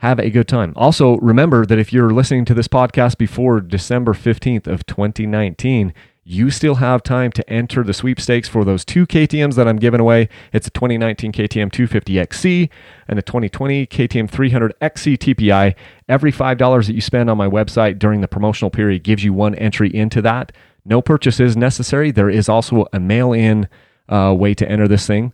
Have 0.00 0.18
a 0.18 0.28
good 0.28 0.48
time. 0.48 0.74
Also, 0.76 1.16
remember 1.18 1.64
that 1.64 1.78
if 1.78 1.90
you're 1.90 2.10
listening 2.10 2.44
to 2.46 2.54
this 2.54 2.68
podcast 2.68 3.16
before 3.16 3.60
December 3.60 4.12
15th 4.12 4.66
of 4.66 4.84
2019, 4.84 5.94
you 6.28 6.50
still 6.50 6.74
have 6.74 7.04
time 7.04 7.30
to 7.30 7.48
enter 7.48 7.84
the 7.84 7.94
sweepstakes 7.94 8.48
for 8.48 8.64
those 8.64 8.84
two 8.84 9.06
KTMs 9.06 9.54
that 9.54 9.68
I'm 9.68 9.76
giving 9.76 10.00
away. 10.00 10.28
It's 10.52 10.66
a 10.66 10.70
2019 10.70 11.30
KTM 11.30 11.70
250XC 11.70 12.68
and 13.06 13.16
a 13.16 13.22
2020 13.22 13.86
KTM 13.86 14.28
300XC 14.28 15.18
TPI. 15.18 15.76
Every 16.08 16.32
$5 16.32 16.86
that 16.86 16.94
you 16.94 17.00
spend 17.00 17.30
on 17.30 17.38
my 17.38 17.46
website 17.46 18.00
during 18.00 18.22
the 18.22 18.28
promotional 18.28 18.70
period 18.70 19.04
gives 19.04 19.22
you 19.22 19.32
one 19.32 19.54
entry 19.54 19.94
into 19.94 20.20
that. 20.22 20.50
No 20.84 21.00
purchase 21.00 21.38
is 21.38 21.56
necessary. 21.56 22.10
There 22.10 22.28
is 22.28 22.48
also 22.48 22.86
a 22.92 22.98
mail-in 22.98 23.68
uh, 24.08 24.34
way 24.36 24.52
to 24.54 24.68
enter 24.68 24.88
this 24.88 25.06
thing, 25.06 25.32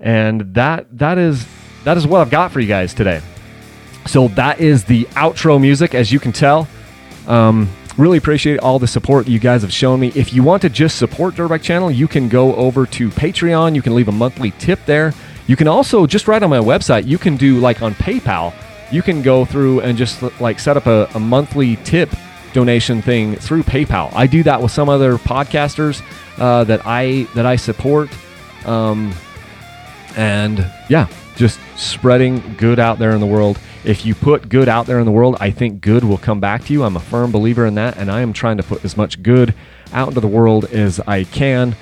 and 0.00 0.54
that 0.54 0.86
that 0.98 1.18
is 1.18 1.46
that 1.84 1.96
is 1.96 2.06
what 2.06 2.20
I've 2.20 2.30
got 2.30 2.50
for 2.50 2.58
you 2.60 2.68
guys 2.68 2.94
today. 2.94 3.20
So 4.06 4.28
that 4.28 4.60
is 4.60 4.84
the 4.84 5.04
outro 5.12 5.60
music, 5.60 5.94
as 5.94 6.12
you 6.12 6.18
can 6.18 6.32
tell. 6.32 6.68
Um, 7.26 7.68
Really 7.98 8.16
appreciate 8.16 8.58
all 8.60 8.78
the 8.78 8.86
support 8.86 9.28
you 9.28 9.38
guys 9.38 9.62
have 9.62 9.72
shown 9.72 10.00
me. 10.00 10.12
If 10.14 10.32
you 10.32 10.42
want 10.42 10.62
to 10.62 10.70
just 10.70 10.96
support 10.96 11.34
Dirtbike 11.34 11.62
Channel, 11.62 11.90
you 11.90 12.08
can 12.08 12.28
go 12.28 12.54
over 12.54 12.86
to 12.86 13.10
Patreon. 13.10 13.74
You 13.74 13.82
can 13.82 13.94
leave 13.94 14.08
a 14.08 14.12
monthly 14.12 14.52
tip 14.52 14.80
there. 14.86 15.12
You 15.46 15.56
can 15.56 15.68
also 15.68 16.06
just 16.06 16.26
write 16.26 16.42
on 16.42 16.48
my 16.48 16.58
website. 16.58 17.06
You 17.06 17.18
can 17.18 17.36
do 17.36 17.58
like 17.58 17.82
on 17.82 17.94
PayPal. 17.94 18.54
You 18.90 19.02
can 19.02 19.20
go 19.20 19.44
through 19.44 19.80
and 19.80 19.98
just 19.98 20.22
like 20.40 20.58
set 20.58 20.76
up 20.76 20.86
a, 20.86 21.08
a 21.14 21.20
monthly 21.20 21.76
tip 21.76 22.10
donation 22.52 23.02
thing 23.02 23.36
through 23.36 23.62
PayPal. 23.62 24.10
I 24.14 24.26
do 24.26 24.42
that 24.44 24.62
with 24.62 24.70
some 24.70 24.88
other 24.88 25.16
podcasters 25.16 26.02
uh, 26.38 26.64
that 26.64 26.82
I 26.86 27.26
that 27.34 27.46
I 27.46 27.56
support, 27.56 28.10
um, 28.66 29.12
and 30.16 30.58
yeah, 30.88 31.08
just 31.36 31.58
spreading 31.76 32.54
good 32.56 32.78
out 32.78 32.98
there 32.98 33.12
in 33.12 33.20
the 33.20 33.26
world. 33.26 33.58
If 33.84 34.06
you 34.06 34.14
put 34.14 34.48
good 34.48 34.68
out 34.68 34.86
there 34.86 35.00
in 35.00 35.06
the 35.06 35.12
world, 35.12 35.36
I 35.40 35.50
think 35.50 35.80
good 35.80 36.04
will 36.04 36.18
come 36.18 36.38
back 36.38 36.64
to 36.66 36.72
you. 36.72 36.84
I'm 36.84 36.96
a 36.96 37.00
firm 37.00 37.32
believer 37.32 37.66
in 37.66 37.74
that, 37.74 37.96
and 37.96 38.10
I 38.10 38.20
am 38.20 38.32
trying 38.32 38.56
to 38.58 38.62
put 38.62 38.84
as 38.84 38.96
much 38.96 39.22
good 39.22 39.54
out 39.92 40.08
into 40.08 40.20
the 40.20 40.28
world 40.28 40.66
as 40.66 41.00
I 41.00 41.24
can. 41.24 41.74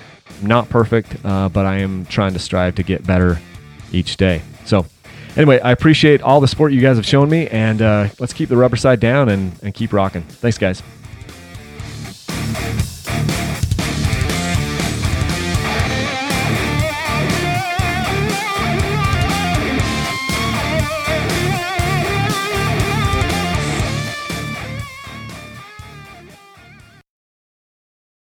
Not 0.42 0.70
perfect, 0.70 1.14
uh, 1.24 1.50
but 1.50 1.66
I 1.66 1.78
am 1.78 2.06
trying 2.06 2.32
to 2.32 2.38
strive 2.38 2.76
to 2.76 2.82
get 2.82 3.06
better 3.06 3.38
each 3.92 4.16
day. 4.16 4.40
So, 4.64 4.86
anyway, 5.36 5.60
I 5.60 5.72
appreciate 5.72 6.22
all 6.22 6.40
the 6.40 6.48
support 6.48 6.72
you 6.72 6.80
guys 6.80 6.96
have 6.96 7.04
shown 7.04 7.28
me, 7.28 7.48
and 7.48 7.82
uh, 7.82 8.08
let's 8.18 8.32
keep 8.32 8.48
the 8.48 8.56
rubber 8.56 8.76
side 8.76 9.00
down 9.00 9.28
and, 9.28 9.52
and 9.62 9.74
keep 9.74 9.92
rocking. 9.92 10.22
Thanks, 10.22 10.56
guys. 10.56 10.82